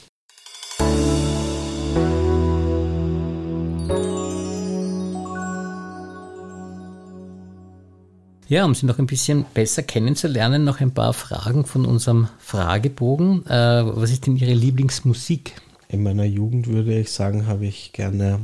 Ja, 8.50 8.64
um 8.64 8.74
Sie 8.74 8.84
noch 8.84 8.98
ein 8.98 9.06
bisschen 9.06 9.44
besser 9.54 9.84
kennenzulernen, 9.84 10.64
noch 10.64 10.80
ein 10.80 10.92
paar 10.92 11.12
Fragen 11.12 11.64
von 11.64 11.86
unserem 11.86 12.26
Fragebogen. 12.40 13.46
Äh, 13.46 13.84
was 13.86 14.10
ist 14.10 14.26
denn 14.26 14.34
Ihre 14.34 14.54
Lieblingsmusik? 14.54 15.52
In 15.86 16.02
meiner 16.02 16.24
Jugend 16.24 16.66
würde 16.66 16.98
ich 16.98 17.12
sagen, 17.12 17.46
habe 17.46 17.66
ich 17.66 17.92
gerne 17.92 18.40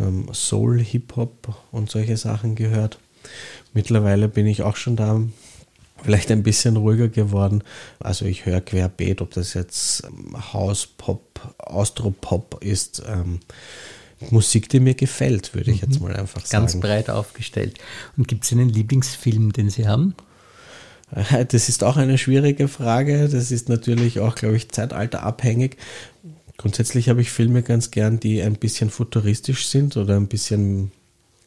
ähm, 0.00 0.28
Soul, 0.32 0.80
Hip-Hop 0.80 1.54
und 1.72 1.90
solche 1.90 2.16
Sachen 2.16 2.54
gehört. 2.54 2.98
Mittlerweile 3.72 4.28
bin 4.28 4.46
ich 4.46 4.62
auch 4.62 4.76
schon 4.76 4.96
da 4.96 5.20
vielleicht 6.02 6.30
ein 6.30 6.42
bisschen 6.42 6.76
ruhiger 6.76 7.08
geworden. 7.08 7.62
Also 7.98 8.26
ich 8.26 8.46
höre 8.46 8.60
querbeet, 8.60 9.22
ob 9.22 9.30
das 9.32 9.54
jetzt 9.54 10.06
Hauspop, 10.52 11.40
Austropop 11.58 12.62
ist. 12.62 13.02
Ähm, 13.06 13.40
Musik, 14.30 14.68
die 14.68 14.80
mir 14.80 14.94
gefällt, 14.94 15.54
würde 15.54 15.70
ich 15.70 15.80
jetzt 15.80 16.00
mhm. 16.00 16.06
mal 16.06 16.16
einfach 16.16 16.40
Ganz 16.40 16.50
sagen. 16.50 16.66
Ganz 16.66 16.80
breit 16.80 17.10
aufgestellt. 17.10 17.78
Und 18.16 18.28
gibt 18.28 18.44
es 18.44 18.52
einen 18.52 18.68
Lieblingsfilm, 18.68 19.52
den 19.52 19.70
Sie 19.70 19.86
haben? 19.86 20.14
Das 21.48 21.68
ist 21.68 21.84
auch 21.84 21.96
eine 21.96 22.18
schwierige 22.18 22.66
Frage. 22.66 23.28
Das 23.28 23.52
ist 23.52 23.68
natürlich 23.68 24.18
auch, 24.18 24.34
glaube 24.34 24.56
ich, 24.56 24.70
zeitalterabhängig. 24.70 25.76
Grundsätzlich 26.56 27.08
habe 27.08 27.20
ich 27.20 27.30
Filme 27.30 27.62
ganz 27.62 27.90
gern, 27.90 28.20
die 28.20 28.42
ein 28.42 28.54
bisschen 28.54 28.90
futuristisch 28.90 29.66
sind 29.66 29.96
oder 29.96 30.16
ein 30.16 30.28
bisschen 30.28 30.92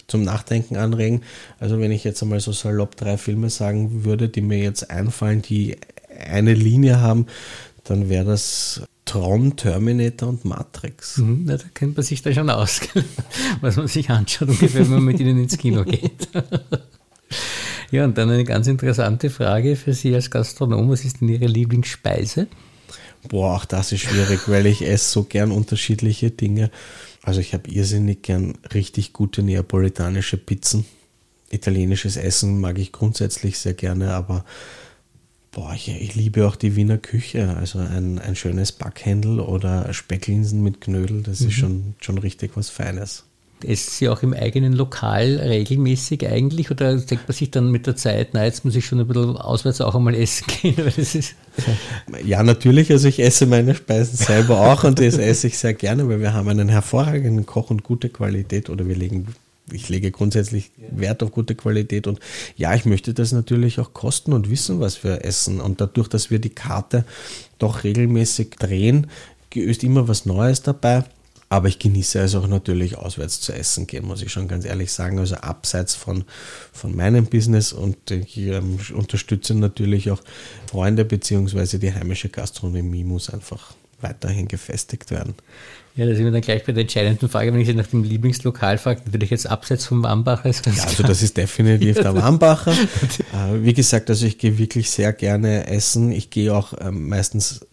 zum 0.07 0.23
Nachdenken 0.23 0.77
anregen. 0.77 1.21
Also 1.59 1.79
wenn 1.79 1.91
ich 1.91 2.03
jetzt 2.03 2.21
einmal 2.23 2.39
so 2.39 2.51
salopp 2.51 2.95
drei 2.95 3.17
Filme 3.17 3.49
sagen 3.49 4.03
würde, 4.05 4.29
die 4.29 4.41
mir 4.41 4.59
jetzt 4.59 4.89
einfallen, 4.89 5.41
die 5.41 5.77
eine 6.29 6.53
Linie 6.53 6.99
haben, 6.99 7.27
dann 7.83 8.09
wäre 8.09 8.25
das 8.25 8.81
Tron, 9.05 9.55
Terminator 9.55 10.29
und 10.29 10.43
Matrix. 10.43 11.17
Mhm, 11.17 11.45
da 11.47 11.57
kennt 11.73 11.95
man 11.95 12.03
sich 12.03 12.21
da 12.21 12.33
schon 12.33 12.49
aus, 12.49 12.81
was 13.61 13.77
man 13.77 13.87
sich 13.87 14.09
anschaut, 14.09 14.49
ungefähr, 14.49 14.81
wenn 14.81 14.91
man 14.91 15.05
mit 15.05 15.19
ihnen 15.19 15.41
ins 15.41 15.57
Kino 15.57 15.83
geht. 15.83 16.27
ja, 17.91 18.03
und 18.03 18.17
dann 18.17 18.29
eine 18.29 18.43
ganz 18.43 18.67
interessante 18.67 19.29
Frage 19.29 19.77
für 19.77 19.93
Sie 19.93 20.13
als 20.13 20.29
Gastronom. 20.29 20.89
Was 20.89 21.05
ist 21.05 21.21
denn 21.21 21.29
Ihre 21.29 21.47
Lieblingsspeise? 21.47 22.47
Boah, 23.29 23.55
auch 23.55 23.65
das 23.65 23.91
ist 23.91 24.01
schwierig, 24.01 24.47
weil 24.47 24.65
ich 24.65 24.81
esse 24.81 25.11
so 25.11 25.23
gern 25.23 25.51
unterschiedliche 25.51 26.31
Dinge. 26.31 26.71
Also 27.23 27.41
ich 27.41 27.53
habe 27.53 27.69
irrsinnig 27.69 28.21
gern 28.21 28.57
richtig 28.73 29.13
gute 29.13 29.43
neapolitanische 29.43 30.37
Pizzen. 30.37 30.85
Italienisches 31.49 32.17
Essen 32.17 32.59
mag 32.59 32.77
ich 32.77 32.91
grundsätzlich 32.91 33.57
sehr 33.57 33.73
gerne, 33.73 34.13
aber 34.13 34.45
boah, 35.51 35.73
ich, 35.73 35.89
ich 35.89 36.15
liebe 36.15 36.47
auch 36.47 36.55
die 36.55 36.75
Wiener 36.75 36.97
Küche. 36.97 37.55
Also 37.57 37.79
ein, 37.79 38.19
ein 38.19 38.35
schönes 38.35 38.71
Backhändel 38.71 39.39
oder 39.39 39.93
Specklinsen 39.93 40.63
mit 40.63 40.81
Knödel, 40.81 41.23
das 41.23 41.41
mhm. 41.41 41.47
ist 41.47 41.53
schon, 41.53 41.95
schon 41.99 42.17
richtig 42.17 42.51
was 42.55 42.69
Feines. 42.69 43.23
Essen 43.63 43.91
Sie 43.91 44.09
auch 44.09 44.21
im 44.21 44.33
eigenen 44.33 44.73
Lokal 44.73 45.37
regelmäßig 45.37 46.27
eigentlich 46.27 46.69
oder 46.69 46.95
denkt 46.95 47.27
man 47.27 47.35
sich 47.35 47.49
dann 47.49 47.71
mit 47.71 47.87
der 47.87 47.95
Zeit, 47.95 48.29
na 48.33 48.45
jetzt 48.45 48.65
muss 48.65 48.75
ich 48.75 48.85
schon 48.85 48.99
ein 48.99 49.07
bisschen 49.07 49.35
auswärts 49.37 49.81
auch 49.81 49.95
einmal 49.95 50.13
essen 50.15 50.45
gehen? 50.61 50.75
ja, 52.23 52.43
natürlich, 52.43 52.91
also 52.91 53.07
ich 53.07 53.19
esse 53.19 53.47
meine 53.47 53.73
Speisen 53.73 54.15
selber 54.15 54.59
auch 54.59 54.83
und 54.83 54.99
das 54.99 55.17
esse 55.17 55.47
ich 55.47 55.57
sehr 55.57 55.73
gerne, 55.73 56.07
weil 56.07 56.19
wir 56.19 56.33
haben 56.33 56.47
einen 56.49 56.69
hervorragenden 56.69 57.45
Koch 57.45 57.71
und 57.71 57.83
gute 57.83 58.09
Qualität 58.09 58.69
oder 58.69 58.87
wir 58.87 58.95
legen 58.95 59.27
ich 59.71 59.89
lege 59.89 60.11
grundsätzlich 60.11 60.71
Wert 60.91 61.21
auf 61.23 61.31
gute 61.31 61.55
Qualität 61.55 62.07
und 62.07 62.19
ja, 62.55 62.73
ich 62.73 62.85
möchte 62.85 63.13
das 63.13 63.31
natürlich 63.31 63.79
auch 63.79 63.93
kosten 63.93 64.33
und 64.33 64.49
wissen, 64.49 64.79
was 64.79 65.03
wir 65.03 65.25
essen. 65.25 65.59
Und 65.59 65.81
dadurch, 65.81 66.07
dass 66.07 66.31
wir 66.31 66.39
die 66.39 66.51
Karte 66.51 67.03
doch 67.59 67.83
regelmäßig 67.83 68.51
drehen, 68.51 69.07
ist 69.53 69.83
immer 69.83 70.07
was 70.07 70.25
Neues 70.25 70.61
dabei. 70.61 71.03
Aber 71.49 71.69
ich 71.69 71.79
genieße 71.79 72.19
es 72.19 72.35
auch 72.35 72.47
natürlich 72.47 72.97
auswärts 72.97 73.39
zu 73.39 73.53
essen 73.53 73.87
gehen, 73.87 74.05
muss 74.05 74.21
ich 74.21 74.31
schon 74.31 74.49
ganz 74.49 74.65
ehrlich 74.65 74.91
sagen. 74.91 75.17
Also 75.19 75.35
abseits 75.35 75.95
von, 75.95 76.25
von 76.73 76.95
meinem 76.95 77.25
Business 77.25 77.71
und 77.71 78.11
ich 78.11 78.37
ähm, 78.37 78.77
unterstütze 78.93 79.55
natürlich 79.55 80.11
auch 80.11 80.21
Freunde 80.69 81.05
beziehungsweise 81.05 81.79
die 81.79 81.93
heimische 81.93 82.29
Gastronomie 82.29 83.05
muss 83.05 83.29
einfach 83.29 83.73
weiterhin 84.01 84.47
gefestigt 84.47 85.09
werden. 85.09 85.35
Ja, 85.95 86.05
da 86.05 86.13
sind 86.13 86.25
wir 86.25 86.31
dann 86.31 86.41
gleich 86.41 86.63
bei 86.63 86.73
der 86.73 86.81
entscheidenden 86.81 87.27
Frage, 87.27 87.51
wenn 87.51 87.59
ich 87.59 87.67
Sie 87.67 87.73
nach 87.73 87.87
dem 87.87 88.03
Lieblingslokal 88.03 88.77
frage, 88.77 89.01
natürlich 89.05 89.31
jetzt 89.31 89.49
abseits 89.49 89.85
vom 89.87 90.03
Wambacher. 90.03 90.51
Ja, 90.51 90.83
also 90.83 91.01
das 91.01 91.23
ist 91.23 91.37
definitiv 91.37 91.95
der 91.95 92.13
Wambacher. 92.21 92.71
Äh, 92.71 93.63
wie 93.63 93.73
gesagt, 93.73 94.09
also 94.11 94.27
ich 94.27 94.37
gehe 94.37 94.59
wirklich 94.59 94.91
sehr 94.91 95.11
gerne 95.11 95.65
essen. 95.65 96.11
Ich 96.11 96.29
gehe 96.29 96.53
auch 96.53 96.73
ähm, 96.79 97.09
meistens 97.09 97.65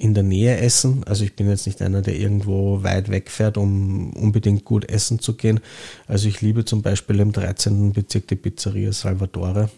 in 0.00 0.14
der 0.14 0.22
Nähe 0.22 0.56
essen. 0.56 1.04
Also 1.04 1.24
ich 1.24 1.36
bin 1.36 1.48
jetzt 1.48 1.66
nicht 1.66 1.82
einer, 1.82 2.00
der 2.00 2.18
irgendwo 2.18 2.82
weit 2.82 3.10
wegfährt, 3.10 3.58
um 3.58 4.12
unbedingt 4.14 4.64
gut 4.64 4.88
essen 4.88 5.20
zu 5.20 5.34
gehen. 5.34 5.60
Also 6.06 6.26
ich 6.26 6.40
liebe 6.40 6.64
zum 6.64 6.80
Beispiel 6.80 7.20
im 7.20 7.32
13. 7.32 7.92
Bezirk 7.92 8.26
die 8.28 8.36
Pizzeria 8.36 8.92
Salvatore. 8.92 9.68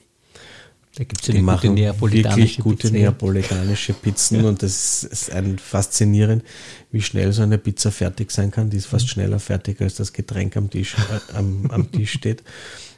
Da 0.95 1.05
gibt 1.05 1.23
es 1.23 1.29
ja 1.29 1.35
die 1.35 1.41
gute 1.41 1.71
neapolitanische 1.71 2.37
wirklich 2.37 2.59
gute 2.59 2.77
Pizza, 2.89 2.93
neapolitanische 2.93 3.93
Pizzen 3.95 4.45
und 4.45 4.63
das 4.63 5.05
ist 5.05 5.33
ein 5.33 5.59
faszinierend, 5.59 6.45
wie 6.91 7.01
schnell 7.01 7.33
so 7.33 7.41
eine 7.41 7.57
Pizza 7.57 7.91
fertig 7.91 8.31
sein 8.31 8.51
kann. 8.51 8.69
Die 8.69 8.77
ist 8.77 8.87
fast 8.87 9.07
mhm. 9.07 9.09
schneller 9.09 9.39
fertig, 9.39 9.81
als 9.81 9.95
das 9.95 10.13
Getränk 10.13 10.55
am 10.59 10.69
Tisch, 10.69 10.95
äh, 10.95 11.37
am, 11.37 11.71
am 11.71 11.91
Tisch 11.91 12.13
steht. 12.13 12.43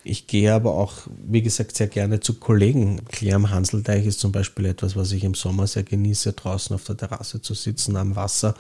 Ich 0.02 0.26
gehe 0.26 0.52
aber 0.52 0.74
auch, 0.74 1.06
wie 1.24 1.40
gesagt, 1.40 1.76
sehr 1.76 1.86
gerne 1.86 2.18
zu 2.18 2.34
Kollegen. 2.34 3.04
Klär 3.06 3.36
am 3.36 3.50
Hanselteich 3.50 4.04
ist 4.06 4.18
zum 4.18 4.32
Beispiel 4.32 4.66
etwas, 4.66 4.96
was 4.96 5.12
ich 5.12 5.22
im 5.22 5.34
Sommer 5.34 5.68
sehr 5.68 5.84
genieße, 5.84 6.32
draußen 6.32 6.74
auf 6.74 6.82
der 6.82 6.96
Terrasse 6.96 7.42
zu 7.42 7.54
sitzen, 7.54 7.96
am 7.96 8.16
Wasser 8.16 8.56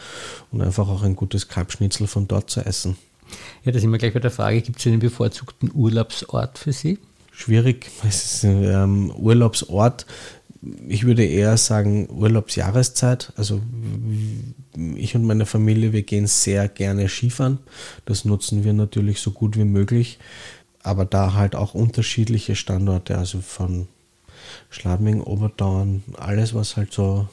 und 0.52 0.62
einfach 0.62 0.88
auch 0.88 1.02
ein 1.02 1.16
gutes 1.16 1.48
Kalbschnitzel 1.48 2.06
von 2.06 2.28
dort 2.28 2.50
zu 2.50 2.60
essen. 2.60 2.96
Ja, 3.64 3.72
da 3.72 3.80
sind 3.80 3.90
wir 3.90 3.98
gleich 3.98 4.14
bei 4.14 4.20
der 4.20 4.30
Frage, 4.30 4.62
gibt 4.62 4.78
es 4.78 4.86
einen 4.86 5.00
bevorzugten 5.00 5.72
Urlaubsort 5.74 6.56
für 6.56 6.72
Sie? 6.72 6.98
Schwierig. 7.34 7.90
Es 8.06 8.34
ist 8.34 8.44
ähm, 8.44 9.10
Urlaubsort. 9.10 10.06
Ich 10.88 11.04
würde 11.04 11.24
eher 11.24 11.56
sagen 11.56 12.08
Urlaubsjahreszeit. 12.08 13.32
Also 13.36 13.60
ich 14.96 15.14
und 15.14 15.24
meine 15.24 15.44
Familie, 15.44 15.92
wir 15.92 16.02
gehen 16.02 16.26
sehr 16.26 16.68
gerne 16.68 17.08
Skifahren. 17.08 17.58
Das 18.06 18.24
nutzen 18.24 18.64
wir 18.64 18.72
natürlich 18.72 19.20
so 19.20 19.30
gut 19.30 19.56
wie 19.56 19.64
möglich 19.64 20.18
aber 20.84 21.06
da 21.06 21.32
halt 21.32 21.56
auch 21.56 21.74
unterschiedliche 21.74 22.54
Standorte, 22.54 23.18
also 23.18 23.40
von 23.40 23.88
Schladming, 24.68 25.22
Oberdauern, 25.22 26.04
alles, 26.18 26.54
was 26.54 26.76
halt 26.76 26.92
so 26.92 27.26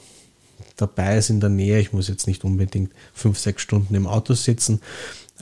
dabei 0.76 1.18
ist 1.18 1.28
in 1.28 1.40
der 1.40 1.50
Nähe. 1.50 1.78
Ich 1.78 1.92
muss 1.92 2.08
jetzt 2.08 2.26
nicht 2.26 2.44
unbedingt 2.44 2.92
fünf, 3.12 3.38
sechs 3.38 3.62
Stunden 3.62 3.94
im 3.94 4.06
Auto 4.06 4.32
sitzen, 4.32 4.80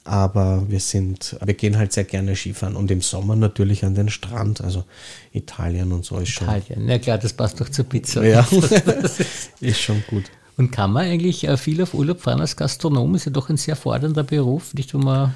aber 0.05 0.65
wir 0.69 0.81
sind, 0.81 1.37
wir 1.45 1.55
gehen 1.55 1.79
halt 1.79 1.93
sehr 1.93 2.05
gerne 2.05 2.35
Skifahren 2.35 2.77
und 2.77 2.91
im 2.91 3.01
Sommer 3.01 3.37
natürlich 3.37 3.85
an 3.85 3.95
den 3.95 4.09
Strand, 4.09 4.61
also 4.61 4.85
Italien 5.33 5.93
und 5.93 6.05
so 6.05 6.19
ist 6.19 6.31
schon. 6.31 6.49
Italien, 6.49 6.89
ja 6.89 6.99
klar, 6.99 7.19
das 7.19 7.33
passt 7.33 7.61
doch 7.61 7.69
zur 7.69 7.85
Pizza. 7.85 8.25
Ja, 8.25 8.47
ist 9.61 9.81
schon 9.81 10.03
gut. 10.09 10.25
Und 10.57 10.73
kann 10.73 10.93
man 10.93 11.07
eigentlich 11.07 11.47
äh, 11.47 11.57
viel 11.57 11.83
auf 11.83 11.95
Urlaub 11.95 12.21
fahren 12.21 12.41
als 12.41 12.57
Gastronom? 12.57 13.15
Ist 13.15 13.27
ja 13.27 13.33
doch 13.33 13.49
ein 13.49 13.57
sehr 13.57 13.77
fordernder 13.77 14.25
Beruf, 14.25 14.75
nicht 14.75 14.93
wo 14.93 14.99
man 14.99 15.33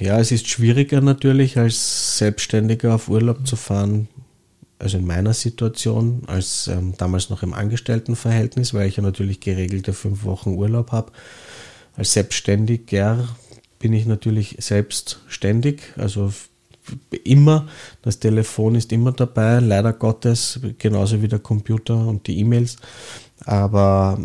ja, 0.00 0.18
es 0.18 0.32
ist 0.32 0.48
schwieriger 0.48 1.00
natürlich 1.00 1.56
als 1.56 2.18
Selbstständiger 2.18 2.94
auf 2.94 3.08
Urlaub 3.08 3.46
zu 3.46 3.56
fahren, 3.56 4.08
also 4.78 4.98
in 4.98 5.06
meiner 5.06 5.34
Situation, 5.34 6.22
als 6.26 6.66
ähm, 6.66 6.94
damals 6.98 7.30
noch 7.30 7.42
im 7.42 7.54
Angestelltenverhältnis, 7.54 8.74
weil 8.74 8.88
ich 8.88 8.96
ja 8.96 9.02
natürlich 9.02 9.40
geregelte 9.40 9.92
fünf 9.92 10.24
Wochen 10.24 10.50
Urlaub 10.50 10.90
habe. 10.90 11.12
Als 11.96 12.12
Selbstständiger 12.12 13.28
bin 13.78 13.92
ich 13.92 14.06
natürlich 14.06 14.56
selbstständig, 14.58 15.82
also 15.96 16.32
immer, 17.24 17.68
das 18.02 18.18
Telefon 18.18 18.74
ist 18.74 18.92
immer 18.92 19.12
dabei, 19.12 19.60
leider 19.60 19.92
Gottes, 19.92 20.60
genauso 20.78 21.22
wie 21.22 21.28
der 21.28 21.38
Computer 21.38 21.96
und 22.06 22.26
die 22.26 22.38
E-Mails. 22.40 22.76
Aber 23.46 24.18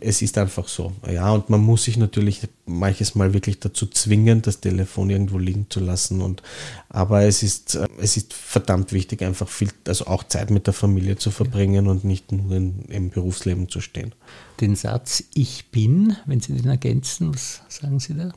es 0.00 0.20
ist 0.20 0.36
einfach 0.36 0.68
so. 0.68 0.92
Ja, 1.10 1.30
und 1.32 1.48
man 1.48 1.60
muss 1.60 1.84
sich 1.84 1.96
natürlich 1.96 2.46
manches 2.66 3.14
Mal 3.14 3.32
wirklich 3.32 3.58
dazu 3.58 3.86
zwingen, 3.86 4.42
das 4.42 4.60
Telefon 4.60 5.08
irgendwo 5.08 5.38
liegen 5.38 5.66
zu 5.70 5.80
lassen. 5.80 6.20
Und, 6.20 6.42
aber 6.90 7.22
es 7.22 7.42
ist, 7.42 7.78
es 7.98 8.16
ist 8.16 8.34
verdammt 8.34 8.92
wichtig, 8.92 9.22
einfach 9.22 9.48
viel, 9.48 9.70
also 9.86 10.06
auch 10.06 10.24
Zeit 10.24 10.50
mit 10.50 10.66
der 10.66 10.74
Familie 10.74 11.16
zu 11.16 11.30
verbringen 11.30 11.88
und 11.88 12.04
nicht 12.04 12.32
nur 12.32 12.52
in, 12.52 12.84
im 12.88 13.10
Berufsleben 13.10 13.68
zu 13.68 13.80
stehen. 13.80 14.14
Den 14.60 14.76
Satz 14.76 15.24
Ich 15.34 15.70
bin, 15.70 16.16
wenn 16.26 16.40
Sie 16.40 16.54
den 16.54 16.68
ergänzen, 16.68 17.34
was 17.34 17.62
sagen 17.68 17.98
Sie 17.98 18.14
da? 18.14 18.32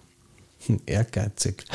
Ehrgeizig. 0.86 1.66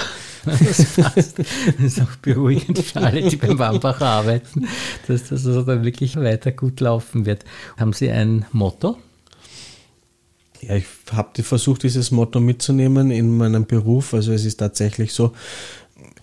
Das 0.45 0.85
passt. 0.97 1.39
Das 1.39 1.47
ist 1.79 2.01
auch 2.01 2.17
beruhigend 2.17 2.79
für 2.79 3.01
alle, 3.01 3.29
die 3.29 3.37
beim 3.37 3.59
Wambacher 3.59 4.07
arbeiten, 4.07 4.69
dass 5.07 5.29
das 5.29 5.47
also 5.47 5.63
dann 5.63 5.85
wirklich 5.85 6.17
weiter 6.17 6.53
gut 6.53 6.81
laufen 6.81 7.27
wird. 7.27 7.45
Haben 7.77 7.93
Sie 7.93 8.11
ein 8.11 8.45
Motto? 8.53 8.99
Ja, 10.61 10.77
ich 10.77 10.87
habe 11.13 11.43
versucht, 11.43 11.83
dieses 11.83 12.11
Motto 12.11 12.41
mitzunehmen 12.41 13.11
in 13.11 13.37
meinem 13.37 13.67
Beruf. 13.67 14.15
Also 14.15 14.33
es 14.33 14.45
ist 14.45 14.57
tatsächlich 14.57 15.13
so, 15.13 15.33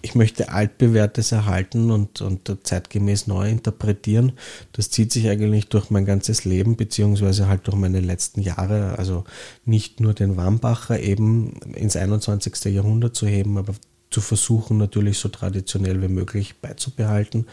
ich 0.01 0.15
möchte 0.15 0.49
altbewährtes 0.49 1.31
erhalten 1.31 1.91
und, 1.91 2.21
und 2.21 2.51
zeitgemäß 2.63 3.27
neu 3.27 3.49
interpretieren. 3.49 4.33
Das 4.73 4.89
zieht 4.89 5.11
sich 5.11 5.29
eigentlich 5.29 5.69
durch 5.69 5.89
mein 5.89 6.05
ganzes 6.05 6.45
Leben, 6.45 6.75
beziehungsweise 6.75 7.47
halt 7.47 7.67
durch 7.67 7.77
meine 7.77 7.99
letzten 7.99 8.41
Jahre. 8.41 8.97
Also 8.97 9.23
nicht 9.65 9.99
nur 9.99 10.13
den 10.13 10.37
Wambacher 10.37 10.99
eben 10.99 11.53
ins 11.75 11.95
21. 11.95 12.73
Jahrhundert 12.73 13.15
zu 13.15 13.27
heben, 13.27 13.57
aber 13.57 13.73
zu 14.11 14.21
versuchen, 14.21 14.77
natürlich 14.77 15.17
so 15.17 15.29
traditionell 15.29 16.01
wie 16.01 16.09
möglich 16.09 16.55
beizubehalten. 16.57 17.47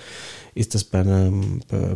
Ist 0.54 0.74
das 0.74 0.84
bei, 0.84 1.00
einem, 1.00 1.60
bei, 1.68 1.94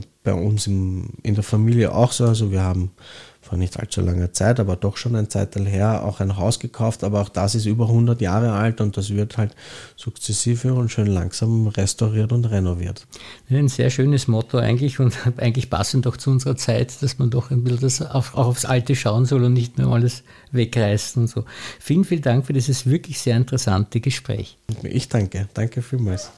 uns 0.53 0.67
im, 0.67 1.11
in 1.23 1.35
der 1.35 1.45
Familie 1.45 1.95
auch 1.95 2.13
so. 2.13 2.25
Also 2.27 2.51
wir 2.51 2.63
haben 2.63 2.93
vor 3.41 3.59
nicht 3.59 3.79
allzu 3.79 4.01
langer 4.01 4.33
Zeit, 4.33 4.61
aber 4.61 4.77
doch 4.77 4.97
schon 4.97 5.17
ein 5.17 5.29
Zeitalter 5.29 5.69
her, 5.69 6.05
auch 6.05 6.21
ein 6.21 6.37
Haus 6.37 6.61
gekauft, 6.61 7.03
aber 7.03 7.21
auch 7.21 7.29
das 7.29 7.55
ist 7.55 7.67
über 7.67 7.89
100 7.89 8.21
Jahre 8.21 8.53
alt 8.53 8.81
und 8.81 8.97
das 8.97 9.11
wird 9.11 9.37
halt 9.37 9.55
sukzessive 9.97 10.73
und 10.75 10.91
schön 10.91 11.09
langsam 11.09 11.67
restauriert 11.67 12.33
und 12.33 12.47
renoviert. 12.47 13.07
Ein 13.51 13.69
sehr 13.69 13.91
schönes 13.91 14.29
Motto 14.29 14.59
eigentlich 14.59 15.01
und 15.01 15.19
eigentlich 15.37 15.69
passend 15.69 16.07
auch 16.07 16.17
zu 16.17 16.31
unserer 16.31 16.57
Zeit, 16.57 17.03
dass 17.03 17.19
man 17.19 17.31
doch 17.31 17.51
ein 17.51 17.65
bisschen 17.65 17.81
das 17.81 18.01
auf, 18.01 18.35
auch 18.35 18.47
aufs 18.47 18.65
Alte 18.65 18.95
schauen 18.95 19.27
soll 19.27 19.43
und 19.45 19.55
nicht 19.55 19.77
nur 19.77 19.93
alles 19.93 20.23
wegreißen 20.53 21.23
und 21.23 21.29
so. 21.29 21.45
Vielen, 21.81 22.05
vielen 22.05 22.23
Dank 22.23 22.47
für 22.47 22.53
dieses 22.53 22.87
wirklich 22.87 23.21
sehr 23.21 23.37
interessante 23.37 24.01
Gespräch. 24.01 24.57
Ich 24.85 25.09
danke. 25.09 25.49
Danke 25.53 25.83
vielmals. 25.83 26.31